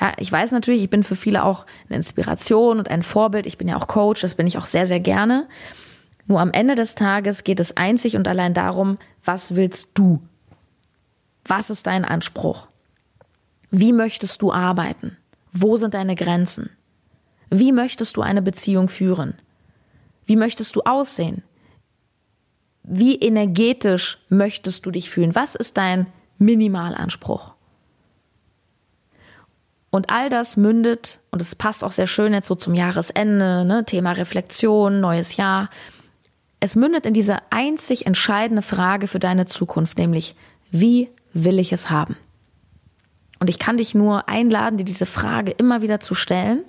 Ja, 0.00 0.12
ich 0.18 0.30
weiß 0.32 0.52
natürlich, 0.52 0.82
ich 0.82 0.90
bin 0.90 1.02
für 1.02 1.16
viele 1.16 1.44
auch 1.44 1.66
eine 1.88 1.96
Inspiration 1.96 2.78
und 2.78 2.90
ein 2.90 3.02
Vorbild. 3.02 3.46
Ich 3.46 3.58
bin 3.58 3.68
ja 3.68 3.76
auch 3.76 3.86
Coach, 3.86 4.22
das 4.22 4.34
bin 4.34 4.46
ich 4.46 4.58
auch 4.58 4.66
sehr, 4.66 4.86
sehr 4.86 5.00
gerne. 5.00 5.46
Nur 6.26 6.40
am 6.40 6.52
Ende 6.52 6.74
des 6.74 6.94
Tages 6.94 7.44
geht 7.44 7.60
es 7.60 7.76
einzig 7.76 8.16
und 8.16 8.26
allein 8.28 8.54
darum, 8.54 8.98
was 9.24 9.54
willst 9.54 9.90
du? 9.94 10.22
Was 11.44 11.70
ist 11.70 11.86
dein 11.86 12.04
Anspruch? 12.04 12.68
Wie 13.70 13.92
möchtest 13.92 14.42
du 14.42 14.52
arbeiten? 14.52 15.16
Wo 15.52 15.76
sind 15.76 15.94
deine 15.94 16.14
Grenzen? 16.14 16.70
Wie 17.50 17.72
möchtest 17.72 18.16
du 18.16 18.22
eine 18.22 18.42
Beziehung 18.42 18.88
führen? 18.88 19.34
Wie 20.26 20.36
möchtest 20.36 20.76
du 20.76 20.82
aussehen? 20.82 21.42
Wie 22.82 23.16
energetisch 23.16 24.18
möchtest 24.28 24.86
du 24.86 24.90
dich 24.90 25.10
fühlen? 25.10 25.34
Was 25.34 25.54
ist 25.54 25.76
dein 25.76 26.06
Minimalanspruch? 26.38 27.51
Und 29.92 30.08
all 30.08 30.30
das 30.30 30.56
mündet, 30.56 31.20
und 31.30 31.42
es 31.42 31.54
passt 31.54 31.84
auch 31.84 31.92
sehr 31.92 32.06
schön 32.06 32.32
jetzt 32.32 32.48
so 32.48 32.54
zum 32.54 32.72
Jahresende, 32.72 33.64
ne, 33.66 33.84
Thema 33.84 34.12
Reflexion, 34.12 35.00
neues 35.00 35.36
Jahr. 35.36 35.68
Es 36.60 36.74
mündet 36.74 37.04
in 37.04 37.12
diese 37.12 37.36
einzig 37.50 38.06
entscheidende 38.06 38.62
Frage 38.62 39.06
für 39.06 39.18
deine 39.18 39.44
Zukunft, 39.44 39.98
nämlich, 39.98 40.34
wie 40.70 41.10
will 41.34 41.58
ich 41.58 41.74
es 41.74 41.90
haben? 41.90 42.16
Und 43.38 43.50
ich 43.50 43.58
kann 43.58 43.76
dich 43.76 43.94
nur 43.94 44.30
einladen, 44.30 44.78
dir 44.78 44.84
diese 44.84 45.04
Frage 45.04 45.52
immer 45.52 45.82
wieder 45.82 46.00
zu 46.00 46.14
stellen 46.14 46.64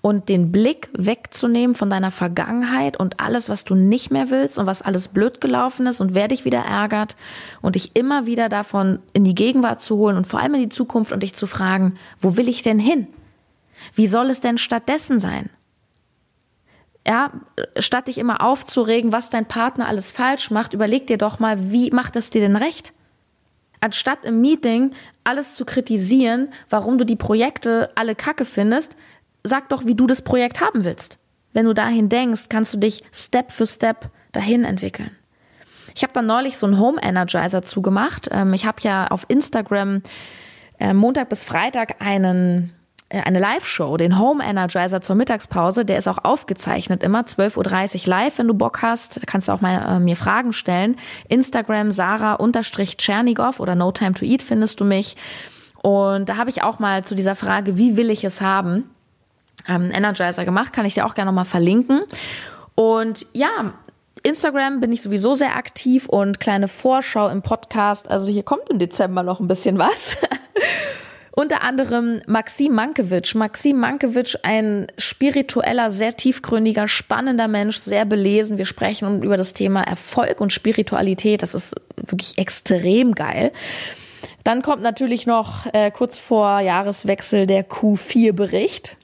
und 0.00 0.28
den 0.28 0.52
Blick 0.52 0.88
wegzunehmen 0.92 1.74
von 1.74 1.90
deiner 1.90 2.10
Vergangenheit 2.10 2.96
und 2.96 3.20
alles, 3.20 3.48
was 3.48 3.64
du 3.64 3.74
nicht 3.74 4.10
mehr 4.10 4.30
willst 4.30 4.58
und 4.58 4.66
was 4.66 4.82
alles 4.82 5.08
blöd 5.08 5.40
gelaufen 5.40 5.86
ist 5.86 6.00
und 6.00 6.14
wer 6.14 6.28
dich 6.28 6.44
wieder 6.44 6.60
ärgert 6.60 7.16
und 7.62 7.74
dich 7.74 7.96
immer 7.96 8.26
wieder 8.26 8.48
davon 8.48 9.00
in 9.12 9.24
die 9.24 9.34
Gegenwart 9.34 9.80
zu 9.80 9.96
holen 9.96 10.16
und 10.16 10.26
vor 10.26 10.40
allem 10.40 10.54
in 10.54 10.60
die 10.60 10.68
Zukunft 10.68 11.12
und 11.12 11.22
dich 11.22 11.34
zu 11.34 11.46
fragen, 11.46 11.98
wo 12.20 12.36
will 12.36 12.48
ich 12.48 12.62
denn 12.62 12.78
hin? 12.78 13.08
Wie 13.94 14.06
soll 14.06 14.30
es 14.30 14.40
denn 14.40 14.58
stattdessen 14.58 15.18
sein? 15.18 15.50
Ja, 17.06 17.30
statt 17.78 18.08
dich 18.08 18.18
immer 18.18 18.42
aufzuregen, 18.42 19.12
was 19.12 19.30
dein 19.30 19.46
Partner 19.46 19.86
alles 19.86 20.10
falsch 20.10 20.50
macht, 20.50 20.72
überleg 20.72 21.06
dir 21.06 21.18
doch 21.18 21.38
mal, 21.38 21.70
wie 21.70 21.90
macht 21.90 22.16
es 22.16 22.30
dir 22.30 22.40
denn 22.40 22.56
recht? 22.56 22.92
Anstatt 23.80 24.24
im 24.24 24.40
Meeting 24.40 24.92
alles 25.22 25.54
zu 25.54 25.64
kritisieren, 25.64 26.48
warum 26.68 26.98
du 26.98 27.04
die 27.04 27.16
Projekte 27.16 27.90
alle 27.94 28.14
kacke 28.14 28.44
findest, 28.44 28.96
sag 29.46 29.68
doch, 29.68 29.86
wie 29.86 29.94
du 29.94 30.06
das 30.06 30.22
Projekt 30.22 30.60
haben 30.60 30.84
willst. 30.84 31.18
Wenn 31.52 31.64
du 31.64 31.72
dahin 31.72 32.08
denkst, 32.08 32.48
kannst 32.48 32.74
du 32.74 32.78
dich 32.78 33.04
Step 33.12 33.50
für 33.50 33.66
Step 33.66 34.10
dahin 34.32 34.64
entwickeln. 34.64 35.10
Ich 35.94 36.02
habe 36.02 36.12
dann 36.12 36.26
neulich 36.26 36.58
so 36.58 36.66
einen 36.66 36.78
Home 36.78 37.00
Energizer 37.02 37.62
zugemacht. 37.62 38.28
Ähm, 38.30 38.52
ich 38.52 38.66
habe 38.66 38.82
ja 38.82 39.06
auf 39.06 39.24
Instagram 39.28 40.02
äh, 40.78 40.92
Montag 40.92 41.30
bis 41.30 41.44
Freitag 41.44 42.02
einen 42.02 42.76
äh, 43.08 43.20
eine 43.20 43.38
Live-Show, 43.38 43.96
den 43.96 44.18
Home 44.18 44.44
Energizer 44.44 45.00
zur 45.00 45.16
Mittagspause. 45.16 45.84
Der 45.84 45.96
ist 45.96 46.08
auch 46.08 46.18
aufgezeichnet 46.24 47.02
immer, 47.02 47.22
12.30 47.22 48.02
Uhr 48.02 48.10
live, 48.10 48.38
wenn 48.38 48.48
du 48.48 48.54
Bock 48.54 48.82
hast. 48.82 49.16
Da 49.16 49.22
kannst 49.26 49.48
du 49.48 49.52
auch 49.52 49.60
mal 49.60 49.96
äh, 49.96 50.00
mir 50.00 50.16
Fragen 50.16 50.52
stellen. 50.52 50.96
Instagram 51.28 51.92
Sarah-Tschernigow 51.92 53.60
oder 53.60 53.74
No 53.74 53.92
Time 53.92 54.14
to 54.14 54.24
Eat 54.24 54.42
findest 54.42 54.80
du 54.80 54.84
mich. 54.84 55.16
Und 55.82 56.28
da 56.28 56.36
habe 56.36 56.50
ich 56.50 56.62
auch 56.62 56.78
mal 56.80 57.04
zu 57.04 57.14
dieser 57.14 57.36
Frage, 57.36 57.78
wie 57.78 57.96
will 57.96 58.10
ich 58.10 58.24
es 58.24 58.40
haben, 58.40 58.90
ähm, 59.68 59.90
Energizer 59.92 60.44
gemacht. 60.44 60.72
Kann 60.72 60.86
ich 60.86 60.94
dir 60.94 61.06
auch 61.06 61.14
gerne 61.14 61.30
nochmal 61.30 61.44
verlinken. 61.44 62.02
Und 62.74 63.26
ja, 63.32 63.74
Instagram 64.22 64.80
bin 64.80 64.92
ich 64.92 65.02
sowieso 65.02 65.34
sehr 65.34 65.56
aktiv 65.56 66.08
und 66.08 66.40
kleine 66.40 66.68
Vorschau 66.68 67.28
im 67.28 67.42
Podcast. 67.42 68.10
Also 68.10 68.28
hier 68.28 68.42
kommt 68.42 68.68
im 68.70 68.78
Dezember 68.78 69.22
noch 69.22 69.40
ein 69.40 69.48
bisschen 69.48 69.78
was. 69.78 70.16
Unter 71.38 71.62
anderem 71.62 72.22
Maxim 72.26 72.74
Mankiewicz. 72.74 73.34
Maxim 73.34 73.78
Mankiewicz, 73.78 74.38
ein 74.42 74.86
spiritueller, 74.96 75.90
sehr 75.90 76.16
tiefgründiger, 76.16 76.88
spannender 76.88 77.46
Mensch, 77.46 77.78
sehr 77.78 78.06
belesen. 78.06 78.56
Wir 78.56 78.64
sprechen 78.64 79.22
über 79.22 79.36
das 79.36 79.52
Thema 79.52 79.82
Erfolg 79.82 80.40
und 80.40 80.52
Spiritualität. 80.52 81.42
Das 81.42 81.54
ist 81.54 81.76
wirklich 81.96 82.38
extrem 82.38 83.14
geil. 83.14 83.52
Dann 84.44 84.62
kommt 84.62 84.80
natürlich 84.80 85.26
noch 85.26 85.66
äh, 85.74 85.90
kurz 85.90 86.18
vor 86.18 86.60
Jahreswechsel 86.60 87.46
der 87.46 87.68
Q4-Bericht. 87.68 88.96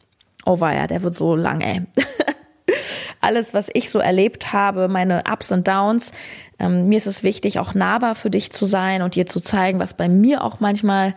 Oh 0.44 0.56
ja, 0.60 0.86
der 0.86 1.02
wird 1.02 1.14
so 1.14 1.36
lang, 1.36 1.60
ey. 1.60 1.82
Alles, 3.20 3.54
was 3.54 3.70
ich 3.72 3.90
so 3.90 3.98
erlebt 3.98 4.52
habe, 4.52 4.88
meine 4.88 5.22
Ups 5.30 5.52
und 5.52 5.68
Downs, 5.68 6.12
ähm, 6.58 6.88
mir 6.88 6.96
ist 6.96 7.06
es 7.06 7.22
wichtig, 7.22 7.58
auch 7.58 7.74
nahbar 7.74 8.14
für 8.14 8.30
dich 8.30 8.50
zu 8.50 8.66
sein 8.66 9.02
und 9.02 9.14
dir 9.14 9.26
zu 9.26 9.40
zeigen, 9.40 9.78
was 9.78 9.94
bei 9.94 10.08
mir 10.08 10.42
auch 10.42 10.60
manchmal 10.60 11.14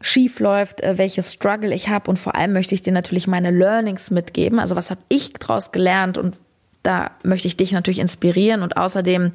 schief 0.00 0.40
läuft, 0.40 0.80
äh, 0.82 0.98
welches 0.98 1.32
Struggle 1.32 1.72
ich 1.74 1.88
habe 1.88 2.10
und 2.10 2.18
vor 2.18 2.34
allem 2.34 2.52
möchte 2.52 2.74
ich 2.74 2.82
dir 2.82 2.92
natürlich 2.92 3.26
meine 3.26 3.50
Learnings 3.50 4.10
mitgeben. 4.10 4.58
Also 4.58 4.76
was 4.76 4.90
habe 4.90 5.00
ich 5.08 5.32
daraus 5.32 5.72
gelernt 5.72 6.18
und 6.18 6.36
da 6.82 7.12
möchte 7.22 7.48
ich 7.48 7.56
dich 7.56 7.72
natürlich 7.72 8.00
inspirieren 8.00 8.62
und 8.62 8.76
außerdem 8.76 9.32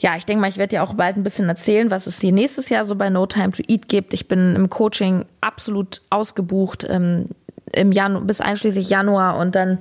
ja, 0.00 0.16
ich 0.16 0.24
denke 0.24 0.40
mal, 0.40 0.48
ich 0.48 0.56
werde 0.56 0.76
dir 0.76 0.82
auch 0.82 0.94
bald 0.94 1.18
ein 1.18 1.22
bisschen 1.22 1.46
erzählen, 1.50 1.90
was 1.90 2.06
es 2.06 2.20
dir 2.20 2.32
nächstes 2.32 2.70
Jahr 2.70 2.86
so 2.86 2.96
bei 2.96 3.10
No 3.10 3.26
Time 3.26 3.50
to 3.50 3.62
Eat 3.68 3.86
gibt. 3.86 4.14
Ich 4.14 4.28
bin 4.28 4.56
im 4.56 4.70
Coaching 4.70 5.26
absolut 5.42 6.00
ausgebucht 6.08 6.86
ähm, 6.88 7.26
im 7.72 7.92
Januar 7.92 8.22
bis 8.22 8.40
einschließlich 8.40 8.88
Januar 8.88 9.36
und 9.36 9.54
dann 9.54 9.78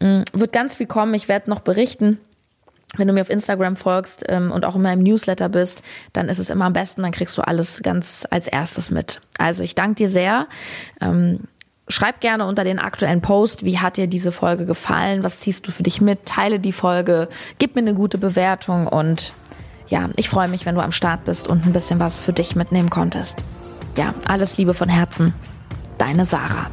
ähm, 0.00 0.24
wird 0.32 0.52
ganz 0.52 0.74
viel 0.74 0.86
kommen. 0.86 1.14
Ich 1.14 1.28
werde 1.28 1.50
noch 1.50 1.60
berichten. 1.60 2.18
Wenn 2.96 3.08
du 3.08 3.12
mir 3.12 3.20
auf 3.20 3.30
Instagram 3.30 3.76
folgst 3.76 4.24
ähm, 4.28 4.52
und 4.52 4.64
auch 4.64 4.76
in 4.76 4.82
meinem 4.82 5.02
Newsletter 5.02 5.48
bist, 5.48 5.82
dann 6.12 6.28
ist 6.28 6.38
es 6.38 6.50
immer 6.50 6.66
am 6.66 6.72
besten, 6.72 7.02
dann 7.02 7.12
kriegst 7.12 7.36
du 7.36 7.42
alles 7.42 7.82
ganz 7.82 8.26
als 8.30 8.48
erstes 8.48 8.90
mit. 8.90 9.20
Also 9.38 9.62
ich 9.62 9.74
danke 9.74 9.96
dir 9.96 10.08
sehr. 10.08 10.46
Ähm, 11.00 11.40
Schreib 11.88 12.20
gerne 12.20 12.46
unter 12.46 12.64
den 12.64 12.80
aktuellen 12.80 13.22
Post, 13.22 13.64
wie 13.64 13.78
hat 13.78 13.96
dir 13.96 14.08
diese 14.08 14.32
Folge 14.32 14.66
gefallen, 14.66 15.22
was 15.22 15.38
ziehst 15.38 15.68
du 15.68 15.70
für 15.70 15.84
dich 15.84 16.00
mit, 16.00 16.26
teile 16.26 16.58
die 16.58 16.72
Folge, 16.72 17.28
gib 17.58 17.76
mir 17.76 17.82
eine 17.82 17.94
gute 17.94 18.18
Bewertung 18.18 18.88
und 18.88 19.34
ja, 19.86 20.10
ich 20.16 20.28
freue 20.28 20.48
mich, 20.48 20.66
wenn 20.66 20.74
du 20.74 20.80
am 20.80 20.90
Start 20.90 21.24
bist 21.24 21.46
und 21.46 21.64
ein 21.64 21.72
bisschen 21.72 22.00
was 22.00 22.18
für 22.20 22.32
dich 22.32 22.56
mitnehmen 22.56 22.90
konntest. 22.90 23.44
Ja, 23.96 24.14
alles 24.26 24.56
Liebe 24.58 24.74
von 24.74 24.88
Herzen. 24.88 25.32
Deine 25.96 26.24
Sarah. 26.24 26.70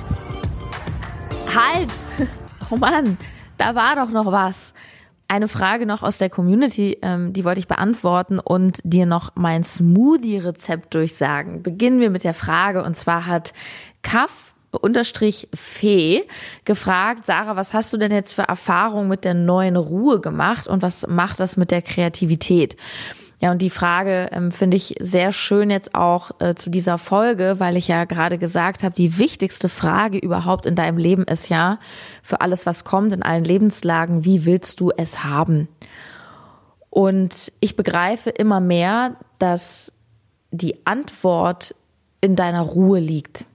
Halt! 1.54 1.92
Oh 2.72 2.78
Mann, 2.78 3.18
da 3.58 3.76
war 3.76 3.98
doch 3.98 4.10
noch 4.10 4.32
was. 4.32 4.74
Eine 5.28 5.50
Frage 5.50 5.86
noch 5.86 6.02
aus 6.02 6.18
der 6.18 6.30
Community, 6.30 6.98
ähm, 7.02 7.34
die 7.34 7.44
wollte 7.44 7.60
ich 7.60 7.68
beantworten 7.68 8.40
und 8.40 8.80
dir 8.86 9.06
noch 9.06 9.32
mein 9.36 9.66
Smoothie-Rezept 9.66 10.94
durchsagen. 10.94 11.62
Beginnen 11.62 12.00
wir 12.00 12.10
mit 12.10 12.24
der 12.24 12.34
Frage 12.34 12.84
und 12.84 12.96
zwar 12.96 13.26
hat 13.26 13.54
Kaff 14.02 14.54
unterstrich 14.72 15.50
Fee 15.54 16.24
gefragt, 16.66 17.26
Sarah, 17.26 17.58
was 17.58 17.74
hast 17.74 17.92
du 17.94 17.98
denn 17.98 18.14
jetzt 18.14 18.34
für 18.34 18.44
Erfahrungen 18.44 19.10
mit 19.10 19.26
der 19.26 19.34
neuen 19.34 19.76
Ruhe 19.76 20.22
gemacht 20.22 20.68
und 20.68 20.82
was 20.82 21.06
macht 21.08 21.40
das 21.40 21.58
mit 21.58 21.70
der 21.70 21.82
Kreativität? 21.82 22.78
Ja, 23.44 23.52
und 23.52 23.62
die 23.62 23.70
Frage 23.70 24.30
ähm, 24.32 24.54
finde 24.54 24.78
ich 24.78 24.96
sehr 25.02 25.34
schön 25.34 25.70
jetzt 25.70 25.96
auch 25.96 26.32
äh, 26.40 26.56
zu 26.56 26.70
dieser 26.70 26.98
Folge, 26.98 27.56
weil 27.58 27.76
ich 27.76 27.90
ja 27.90 28.06
gerade 28.06 28.38
gesagt 28.38 28.84
habe, 28.86 28.96
die 28.96 29.20
wichtigste 29.20 29.68
Frage 29.68 30.18
überhaupt 30.18 30.66
in 30.66 30.76
deinem 30.76 30.98
Leben 30.98 31.26
ist 31.26 31.50
ja, 31.50 31.78
für 32.22 32.40
alles, 32.40 32.66
was 32.66 32.86
kommt, 32.86 33.12
in 33.12 33.22
allen 33.22 33.44
Lebenslagen, 33.44 34.24
wie 34.24 34.46
willst 34.46 34.80
du 34.80 34.92
es 34.96 35.26
haben? 35.26 35.68
Und 36.90 37.52
ich 37.60 37.76
begreife 37.76 38.30
immer 38.30 38.62
mehr, 38.62 39.18
dass 39.40 39.92
die 40.52 40.86
Antwort 40.86 41.76
in 42.22 42.38
deiner 42.38 42.62
Ruhe 42.62 43.02
liegt. 43.02 43.46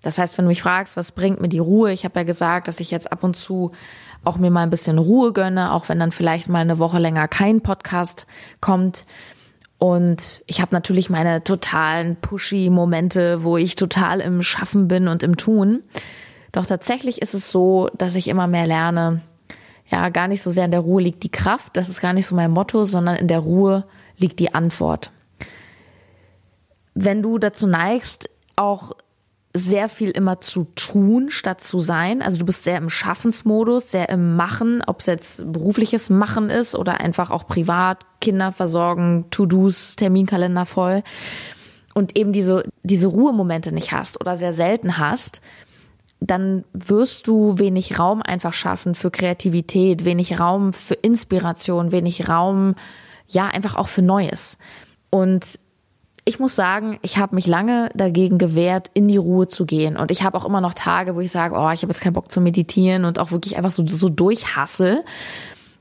Das 0.00 0.18
heißt, 0.18 0.38
wenn 0.38 0.44
du 0.44 0.50
mich 0.50 0.62
fragst, 0.62 0.96
was 0.96 1.10
bringt 1.10 1.40
mir 1.40 1.48
die 1.48 1.58
Ruhe? 1.58 1.90
Ich 1.90 2.04
habe 2.04 2.20
ja 2.20 2.24
gesagt, 2.24 2.68
dass 2.68 2.78
ich 2.78 2.92
jetzt 2.92 3.10
ab 3.10 3.24
und 3.24 3.34
zu 3.34 3.72
auch 4.26 4.38
mir 4.38 4.50
mal 4.50 4.62
ein 4.62 4.70
bisschen 4.70 4.98
Ruhe 4.98 5.32
gönne, 5.32 5.72
auch 5.72 5.88
wenn 5.88 5.98
dann 5.98 6.12
vielleicht 6.12 6.48
mal 6.48 6.58
eine 6.58 6.78
Woche 6.78 6.98
länger 6.98 7.28
kein 7.28 7.60
Podcast 7.60 8.26
kommt. 8.60 9.06
Und 9.78 10.42
ich 10.46 10.60
habe 10.60 10.74
natürlich 10.74 11.10
meine 11.10 11.44
totalen 11.44 12.16
pushy 12.16 12.70
Momente, 12.70 13.44
wo 13.44 13.56
ich 13.56 13.74
total 13.74 14.20
im 14.20 14.42
Schaffen 14.42 14.88
bin 14.88 15.08
und 15.08 15.22
im 15.22 15.36
Tun. 15.36 15.82
Doch 16.52 16.66
tatsächlich 16.66 17.20
ist 17.20 17.34
es 17.34 17.50
so, 17.50 17.90
dass 17.96 18.16
ich 18.16 18.28
immer 18.28 18.46
mehr 18.46 18.66
lerne, 18.66 19.20
ja, 19.88 20.08
gar 20.08 20.26
nicht 20.26 20.42
so 20.42 20.50
sehr 20.50 20.64
in 20.64 20.70
der 20.70 20.80
Ruhe 20.80 21.02
liegt 21.02 21.22
die 21.22 21.30
Kraft, 21.30 21.76
das 21.76 21.88
ist 21.88 22.00
gar 22.00 22.12
nicht 22.12 22.26
so 22.26 22.34
mein 22.34 22.50
Motto, 22.50 22.84
sondern 22.84 23.16
in 23.16 23.28
der 23.28 23.40
Ruhe 23.40 23.84
liegt 24.16 24.38
die 24.40 24.54
Antwort. 24.54 25.12
Wenn 26.94 27.22
du 27.22 27.38
dazu 27.38 27.66
neigst, 27.66 28.30
auch 28.56 28.92
sehr 29.56 29.88
viel 29.88 30.10
immer 30.10 30.40
zu 30.40 30.64
tun 30.74 31.30
statt 31.30 31.62
zu 31.62 31.78
sein. 31.78 32.22
Also 32.22 32.38
du 32.38 32.46
bist 32.46 32.64
sehr 32.64 32.78
im 32.78 32.90
Schaffensmodus, 32.90 33.90
sehr 33.90 34.08
im 34.08 34.36
Machen, 34.36 34.82
ob 34.86 35.00
es 35.00 35.06
jetzt 35.06 35.52
berufliches 35.52 36.10
Machen 36.10 36.50
ist 36.50 36.74
oder 36.74 37.00
einfach 37.00 37.30
auch 37.30 37.46
privat, 37.46 38.04
Kinder 38.20 38.52
versorgen, 38.52 39.26
To-Dos, 39.30 39.96
Terminkalender 39.96 40.66
voll. 40.66 41.02
Und 41.94 42.16
eben 42.16 42.32
diese, 42.32 42.64
diese 42.82 43.06
Ruhemomente 43.06 43.72
nicht 43.72 43.92
hast 43.92 44.20
oder 44.20 44.36
sehr 44.36 44.52
selten 44.52 44.98
hast, 44.98 45.40
dann 46.20 46.64
wirst 46.72 47.26
du 47.26 47.58
wenig 47.58 47.98
Raum 47.98 48.22
einfach 48.22 48.52
schaffen 48.52 48.94
für 48.94 49.10
Kreativität, 49.10 50.04
wenig 50.04 50.38
Raum 50.40 50.72
für 50.72 50.94
Inspiration, 50.94 51.92
wenig 51.92 52.28
Raum, 52.28 52.74
ja, 53.28 53.48
einfach 53.48 53.74
auch 53.74 53.88
für 53.88 54.02
Neues. 54.02 54.58
Und 55.10 55.58
ich 56.28 56.40
muss 56.40 56.56
sagen, 56.56 56.98
ich 57.02 57.18
habe 57.18 57.36
mich 57.36 57.46
lange 57.46 57.88
dagegen 57.94 58.36
gewehrt, 58.36 58.90
in 58.94 59.06
die 59.06 59.16
Ruhe 59.16 59.46
zu 59.46 59.64
gehen. 59.64 59.96
Und 59.96 60.10
ich 60.10 60.24
habe 60.24 60.36
auch 60.36 60.44
immer 60.44 60.60
noch 60.60 60.74
Tage, 60.74 61.14
wo 61.14 61.20
ich 61.20 61.30
sage, 61.30 61.54
oh, 61.54 61.70
ich 61.70 61.82
habe 61.82 61.92
jetzt 61.92 62.00
keinen 62.00 62.14
Bock 62.14 62.32
zu 62.32 62.40
meditieren 62.40 63.04
und 63.04 63.20
auch 63.20 63.30
wirklich 63.30 63.56
einfach 63.56 63.70
so, 63.70 63.86
so 63.86 64.08
durchhassel. 64.08 65.04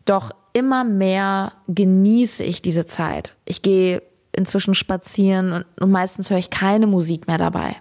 Doch 0.06 0.32
immer 0.54 0.84
mehr 0.84 1.54
genieße 1.68 2.44
ich 2.44 2.62
diese 2.62 2.86
Zeit. 2.86 3.34
Ich 3.46 3.64
gehe 3.64 4.04
inzwischen 4.34 4.76
spazieren 4.76 5.52
und, 5.52 5.66
und 5.82 5.90
meistens 5.90 6.30
höre 6.30 6.38
ich 6.38 6.52
keine 6.52 6.86
Musik 6.86 7.28
mehr 7.28 7.40
dabei. 7.40 7.78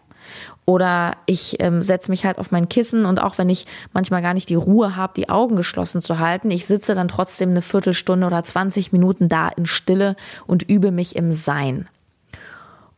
Oder 0.65 1.19
ich 1.27 1.57
ähm, 1.61 1.83
setze 1.83 2.11
mich 2.11 2.25
halt 2.25 2.39
auf 2.39 2.51
mein 2.51 2.71
Kissen 2.71 3.05
und 3.05 3.21
auch 3.21 3.37
wenn 3.37 3.51
ich 3.51 3.67
manchmal 3.93 4.23
gar 4.23 4.33
nicht 4.33 4.49
die 4.49 4.55
Ruhe 4.55 4.97
habe, 4.97 5.13
die 5.15 5.29
Augen 5.29 5.57
geschlossen 5.57 6.01
zu 6.01 6.19
halten, 6.19 6.51
ich 6.51 6.65
sitze 6.65 6.95
dann 6.95 7.09
trotzdem 7.09 7.51
eine 7.51 7.61
Viertelstunde 7.61 8.27
oder 8.27 8.43
20 8.43 8.91
Minuten 8.91 9.29
da 9.29 9.49
in 9.49 9.67
Stille 9.67 10.17
und 10.47 10.63
übe 10.63 10.93
mich 10.93 11.15
im 11.17 11.31
Sein. 11.31 11.91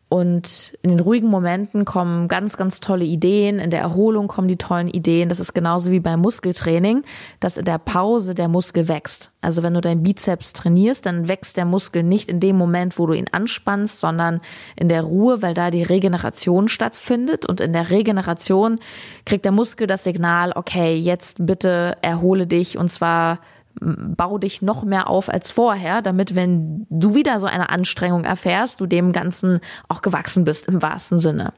Und 0.08 0.78
in 0.82 0.90
den 0.90 1.00
ruhigen 1.00 1.28
Momenten 1.28 1.84
kommen 1.84 2.28
ganz, 2.28 2.56
ganz 2.56 2.78
tolle 2.78 3.04
Ideen. 3.04 3.58
In 3.58 3.70
der 3.70 3.80
Erholung 3.80 4.28
kommen 4.28 4.46
die 4.46 4.56
tollen 4.56 4.86
Ideen. 4.86 5.28
Das 5.28 5.40
ist 5.40 5.52
genauso 5.52 5.90
wie 5.90 5.98
beim 5.98 6.20
Muskeltraining, 6.20 7.02
dass 7.40 7.56
in 7.56 7.64
der 7.64 7.78
Pause 7.78 8.36
der 8.36 8.46
Muskel 8.46 8.86
wächst. 8.86 9.32
Also 9.40 9.64
wenn 9.64 9.74
du 9.74 9.80
deinen 9.80 10.04
Bizeps 10.04 10.52
trainierst, 10.52 11.06
dann 11.06 11.26
wächst 11.26 11.56
der 11.56 11.64
Muskel 11.64 12.04
nicht 12.04 12.28
in 12.28 12.38
dem 12.38 12.56
Moment, 12.56 13.00
wo 13.00 13.06
du 13.06 13.14
ihn 13.14 13.26
anspannst, 13.32 13.98
sondern 13.98 14.40
in 14.76 14.88
der 14.88 15.02
Ruhe, 15.02 15.42
weil 15.42 15.54
da 15.54 15.72
die 15.72 15.82
Regeneration 15.82 16.68
stattfindet. 16.68 17.44
Und 17.44 17.60
in 17.60 17.72
der 17.72 17.90
Regeneration 17.90 18.78
kriegt 19.24 19.44
der 19.44 19.52
Muskel 19.52 19.88
das 19.88 20.04
Signal, 20.04 20.52
okay, 20.54 20.94
jetzt 20.94 21.44
bitte 21.44 21.96
erhole 22.00 22.46
dich 22.46 22.78
und 22.78 22.92
zwar 22.92 23.40
bau 23.80 24.38
dich 24.38 24.62
noch 24.62 24.84
mehr 24.84 25.08
auf 25.08 25.28
als 25.28 25.50
vorher, 25.50 26.02
damit, 26.02 26.34
wenn 26.34 26.86
du 26.90 27.14
wieder 27.14 27.40
so 27.40 27.46
eine 27.46 27.68
Anstrengung 27.68 28.24
erfährst, 28.24 28.80
du 28.80 28.86
dem 28.86 29.12
Ganzen 29.12 29.60
auch 29.88 30.02
gewachsen 30.02 30.44
bist 30.44 30.68
im 30.68 30.82
wahrsten 30.82 31.18
Sinne. 31.18 31.52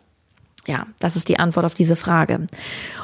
Ja, 0.69 0.87
das 0.99 1.17
ist 1.17 1.31
die 1.31 1.39
Antwort 1.39 1.65
auf 1.65 1.73
diese 1.73 1.97
Frage. 1.97 2.47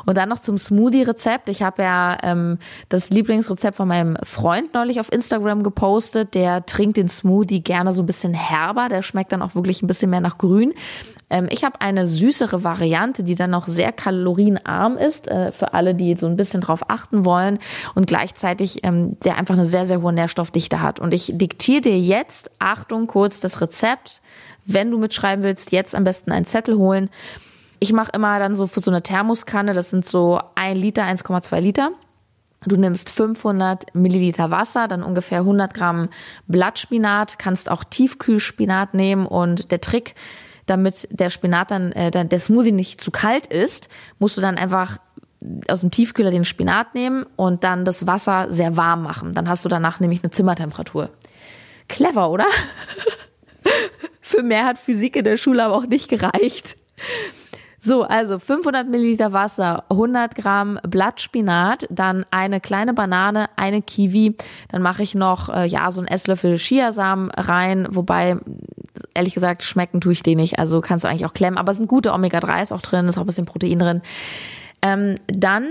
Und 0.05 0.19
dann 0.19 0.29
noch 0.29 0.41
zum 0.41 0.59
Smoothie-Rezept. 0.59 1.49
Ich 1.49 1.63
habe 1.63 1.83
ja 1.83 2.19
ähm, 2.23 2.59
das 2.91 3.09
Lieblingsrezept 3.09 3.79
von 3.79 3.89
meinem 3.89 4.19
Freund 4.23 4.75
neulich 4.75 5.01
auf 5.01 5.11
Instagram 5.11 5.63
gepostet. 5.63 6.35
Der 6.35 6.67
trinkt 6.67 6.99
den 6.99 7.09
Smoothie 7.09 7.63
gerne 7.63 7.95
so 7.95 8.03
ein 8.03 8.07
bisschen 8.07 8.35
herber. 8.35 8.91
Der 8.91 9.01
schmeckt 9.01 9.33
dann 9.33 9.41
auch 9.41 9.55
wirklich 9.55 9.83
ein 9.83 9.87
bisschen 9.87 10.11
mehr 10.11 10.21
nach 10.21 10.37
Grün. 10.37 10.75
Ähm, 11.35 11.49
ich 11.51 11.65
habe 11.65 11.81
eine 11.81 12.07
süßere 12.07 12.63
Variante, 12.63 13.25
die 13.25 13.35
dann 13.35 13.51
noch 13.51 13.67
sehr 13.67 13.91
kalorienarm 13.91 14.97
ist, 14.97 15.27
äh, 15.27 15.51
für 15.51 15.75
alle, 15.75 15.97
die 15.97 16.15
so 16.15 16.29
ein 16.29 16.37
bisschen 16.37 16.61
drauf 16.61 16.89
achten 16.89 17.25
wollen 17.25 17.59
und 17.97 18.07
gleichzeitig 18.07 18.85
ähm, 18.85 19.19
der 19.25 19.37
einfach 19.37 19.55
eine 19.55 19.65
sehr, 19.65 19.85
sehr 19.85 20.01
hohe 20.01 20.13
Nährstoffdichte 20.13 20.81
hat. 20.81 21.01
Und 21.01 21.13
ich 21.13 21.33
diktiere 21.35 21.81
dir 21.81 21.99
jetzt, 21.99 22.53
Achtung, 22.61 23.09
kurz 23.09 23.41
das 23.41 23.61
Rezept. 23.61 24.23
Wenn 24.65 24.93
du 24.93 24.99
mitschreiben 24.99 25.45
willst, 25.45 25.73
jetzt 25.73 25.97
am 25.97 26.05
besten 26.05 26.31
einen 26.31 26.47
Zettel 26.47 26.79
holen. 26.79 27.11
Ich 27.81 27.93
mache 27.93 28.13
immer 28.15 28.39
dann 28.39 28.55
so 28.55 28.69
für 28.69 28.81
so 28.81 28.93
eine 28.93 29.03
Thermoskanne, 29.03 29.75
das 29.75 29.91
sind 29.91 30.07
so 30.07 30.41
ein 30.55 30.77
Liter, 30.77 31.03
1,2 31.03 31.59
Liter. 31.59 31.91
Du 32.65 32.77
nimmst 32.77 33.11
500 33.11 33.93
Milliliter 33.95 34.53
Wasser, 34.53 34.87
dann 34.87 35.03
ungefähr 35.03 35.41
100 35.41 35.75
Gramm 35.75 36.09
Blattspinat, 36.47 37.41
kannst 37.41 37.69
auch 37.69 37.83
Tiefkühlspinat 37.83 38.95
nehmen 38.95 39.27
und 39.27 39.73
der 39.73 39.81
Trick, 39.81 40.15
damit 40.67 41.09
der 41.11 41.31
Spinat 41.31 41.71
dann, 41.71 41.93
äh, 41.93 42.11
der 42.11 42.39
Smoothie 42.39 42.73
nicht 42.73 43.01
zu 43.01 43.11
kalt 43.11 43.47
ist, 43.47 43.89
musst 44.19 44.37
du 44.37 44.41
dann 44.41 44.57
einfach 44.57 44.99
aus 45.69 45.81
dem 45.81 45.91
Tiefkühler 45.91 46.31
den 46.31 46.45
Spinat 46.45 46.95
nehmen 46.95 47.27
und 47.37 47.65
dann 47.65 47.85
das 47.85 48.07
Wasser 48.07 48.51
sehr 48.51 48.77
warm 48.77 49.03
machen. 49.03 49.33
Dann 49.33 49.49
hast 49.49 49.65
du 49.65 49.69
danach 49.69 50.01
nämlich 50.01 50.23
eine 50.23 50.31
Zimmertemperatur. 50.31 51.11
Clever, 51.89 52.31
oder? 52.31 52.47
Für 54.21 54.43
mehr 54.43 54.65
hat 54.65 54.79
Physik 54.79 55.17
in 55.17 55.25
der 55.25 55.37
Schule 55.37 55.65
aber 55.65 55.77
auch 55.77 55.87
nicht 55.87 56.09
gereicht. 56.09 56.77
So, 57.79 58.05
also 58.05 58.39
500 58.39 58.89
Milliliter 58.89 59.35
Wasser, 59.35 59.85
100 59.91 60.35
Gramm 60.35 60.81
Blattspinat, 60.89 61.87
dann 61.91 62.25
eine 62.31 62.59
kleine 62.59 62.95
Banane, 62.95 63.51
eine 63.57 63.83
Kiwi, 63.83 64.39
dann 64.71 64.81
mache 64.81 65.03
ich 65.03 65.15
noch 65.15 65.51
äh, 65.51 65.67
ja 65.67 65.91
so 65.91 66.01
einen 66.01 66.09
Esslöffel 66.09 66.57
Chiasamen 66.57 67.31
rein, 67.33 67.87
wobei 67.91 68.39
ehrlich 69.15 69.35
gesagt 69.35 69.65
schmecken 69.65 70.01
tue 70.01 70.13
ich 70.13 70.23
den 70.23 70.39
nicht, 70.39 70.59
also 70.59 70.81
kannst 70.81 71.05
du 71.05 71.09
eigentlich 71.09 71.27
auch 71.27 71.35
klemmen, 71.35 71.59
aber 71.59 71.71
es 71.71 71.79
sind 71.79 71.89
gute 71.89 72.13
Omega-3s 72.13 72.73
auch 72.75 72.83
drin, 72.83 73.07
ist 73.09 73.19
auch 73.19 73.23
ein 73.23 73.27
bisschen 73.27 73.47
Protein 73.47 73.79
drin. 73.79 74.03
Ähm, 74.83 75.17
dann 75.27 75.67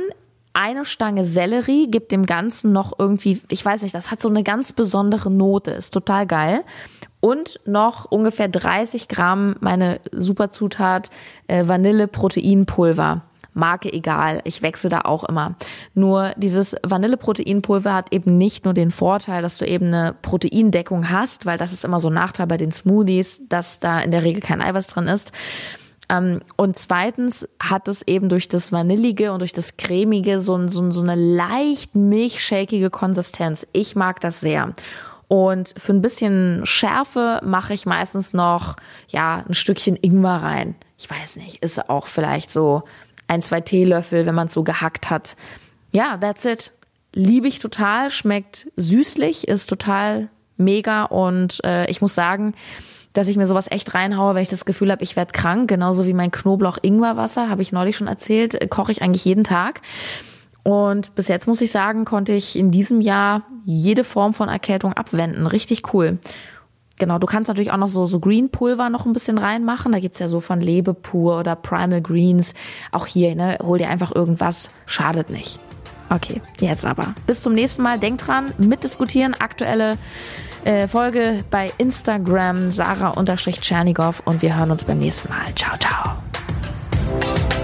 eine 0.54 0.86
Stange 0.86 1.24
Sellerie 1.24 1.90
gibt 1.90 2.12
dem 2.12 2.26
Ganzen 2.26 2.72
noch 2.74 2.94
irgendwie, 2.98 3.42
ich 3.50 3.66
weiß 3.66 3.82
nicht, 3.82 3.96
das 3.96 4.12
hat 4.12 4.22
so 4.22 4.30
eine 4.30 4.44
ganz 4.44 4.72
besondere 4.72 5.32
Note, 5.32 5.72
ist 5.72 5.94
total 5.94 6.28
geil. 6.28 6.64
und 7.20 7.62
noch 7.66 8.04
ungefähr 8.04 8.50
30 8.50 9.08
Gramm 9.08 9.56
meine 9.62 10.02
Superzutat 10.12 11.10
äh, 11.48 11.66
Vanille-Proteinpulver. 11.66 13.22
Marke 13.54 13.92
egal, 13.92 14.42
ich 14.44 14.62
wechsle 14.62 14.90
da 14.90 15.02
auch 15.02 15.24
immer. 15.24 15.56
Nur 15.94 16.34
dieses 16.38 16.76
Vanilleproteinpulver 16.84 17.94
hat 17.94 18.14
eben 18.14 18.38
nicht 18.38 18.66
nur 18.66 18.74
den 18.74 18.92
Vorteil, 18.92 19.42
dass 19.42 19.58
du 19.58 19.66
eben 19.66 19.88
eine 19.88 20.16
Proteindeckung 20.22 21.10
hast, 21.10 21.46
weil 21.46 21.58
das 21.58 21.74
ist 21.74 21.86
immer 21.86 22.00
so 22.00 22.10
ein 22.10 22.14
Nachteil 22.14 22.48
bei 22.48 22.58
den 22.58 22.72
Smoothies, 22.72 23.48
dass 23.48 23.80
da 23.80 24.00
in 24.00 24.12
der 24.12 24.24
Regel 24.24 24.42
kein 24.42 24.62
Eiweiß 24.62 24.88
drin 24.88 25.08
ist. 25.08 25.32
Ähm, 26.10 26.42
und 26.58 26.78
zweitens 26.78 27.48
hat 27.60 27.88
es 27.88 28.02
eben 28.08 28.30
durch 28.30 28.48
das 28.48 28.72
Vanillige 28.72 29.32
und 29.32 29.40
durch 29.40 29.54
das 29.54 29.78
Cremige 29.78 30.40
so, 30.40 30.68
so, 30.68 30.92
so 30.92 31.02
eine 31.02 31.16
leicht 31.16 31.96
milchshakige 31.96 32.90
Konsistenz. 32.90 33.68
Ich 33.74 33.96
mag 33.96 34.20
das 34.20 34.42
sehr. 34.42 34.74
Und 35.28 35.74
für 35.78 35.94
ein 35.94 36.02
bisschen 36.02 36.66
Schärfe 36.66 37.42
mache 37.44 37.74
ich 37.74 37.86
meistens 37.86 38.34
noch, 38.34 38.76
ja, 39.08 39.44
ein 39.48 39.54
Stückchen 39.54 39.98
Ingwer 40.00 40.44
rein. 40.44 40.76
Ich 40.98 41.10
weiß 41.10 41.38
nicht, 41.38 41.64
ist 41.64 41.90
auch 41.90 42.08
vielleicht 42.08 42.52
so 42.52 42.84
ein, 43.28 43.42
zwei 43.42 43.62
Teelöffel, 43.62 44.26
wenn 44.26 44.36
man 44.36 44.48
es 44.48 44.54
so 44.54 44.64
gehackt 44.64 45.10
hat. 45.10 45.36
Ja, 45.92 46.18
that's 46.18 46.46
it. 46.46 46.72
Liebe 47.14 47.48
ich 47.48 47.60
total, 47.60 48.10
schmeckt 48.10 48.68
süßlich, 48.76 49.48
ist 49.48 49.68
total 49.68 50.30
mega 50.58 51.04
und 51.04 51.64
äh, 51.64 51.90
ich 51.90 52.02
muss 52.02 52.16
sagen, 52.16 52.54
dass 53.14 53.28
ich 53.28 53.38
mir 53.38 53.46
sowas 53.46 53.70
echt 53.70 53.94
reinhaue, 53.94 54.34
wenn 54.34 54.42
ich 54.42 54.50
das 54.50 54.66
Gefühl 54.66 54.92
habe, 54.92 55.04
ich 55.04 55.16
werde 55.16 55.32
krank, 55.32 55.70
genauso 55.70 56.08
wie 56.08 56.14
mein 56.14 56.32
Knoblauch-Ingwerwasser, 56.32 57.50
habe 57.50 57.62
ich 57.62 57.72
neulich 57.72 57.96
schon 57.96 58.08
erzählt, 58.08 58.60
äh, 58.60 58.68
koche 58.68 58.92
ich 58.92 59.02
eigentlich 59.02 59.26
jeden 59.26 59.44
Tag. 59.44 59.82
Und 60.64 61.14
bis 61.16 61.28
jetzt 61.28 61.46
muss 61.46 61.62
ich 61.62 61.72
sagen, 61.72 62.06
konnte 62.06 62.34
ich 62.34 62.56
in 62.58 62.72
diesem 62.72 63.02
Jahr 63.02 63.44
jede 63.66 64.04
Form 64.04 64.34
von 64.34 64.50
Erkältung 64.50 64.94
abwenden. 64.94 65.46
Richtig 65.46 65.94
cool. 65.94 66.20
Genau, 67.00 67.18
du 67.18 67.26
kannst 67.26 67.48
natürlich 67.48 67.72
auch 67.72 67.78
noch 67.78 67.90
so, 67.90 68.06
so 68.06 68.20
Green 68.20 68.50
Pulver 68.50 68.90
noch 68.90 69.06
ein 69.06 69.14
bisschen 69.14 69.38
reinmachen. 69.38 69.92
Da 69.92 70.00
gibt's 70.00 70.20
ja 70.20 70.28
so 70.28 70.40
von 70.40 70.62
Lebe 70.62 70.94
pur 70.94 71.40
oder 71.40 71.56
Primal 71.56 72.02
Greens. 72.02 72.54
Auch 72.92 73.08
hier, 73.08 73.36
ne, 73.36 73.58
hol 73.64 73.78
dir 73.78 73.90
einfach 73.90 74.14
irgendwas, 74.14 74.70
schadet 74.86 75.30
nicht. 75.30 75.60
Okay, 76.10 76.42
jetzt 76.60 76.86
aber. 76.86 77.16
Bis 77.26 77.42
zum 77.42 77.54
nächsten 77.54 77.82
Mal. 77.82 77.98
Denk 77.98 78.20
dran, 78.20 78.54
mitdiskutieren. 78.60 79.34
Aktuelle 79.34 79.98
äh, 80.64 80.88
Folge 80.88 81.44
bei 81.50 81.72
Instagram, 81.78 82.72
Sarah-Tschernigow. 82.72 84.22
Und 84.26 84.42
wir 84.42 84.56
hören 84.56 84.70
uns 84.70 84.84
beim 84.84 85.00
nächsten 85.00 85.30
Mal. 85.30 85.54
Ciao, 85.56 85.76
ciao. 85.78 87.63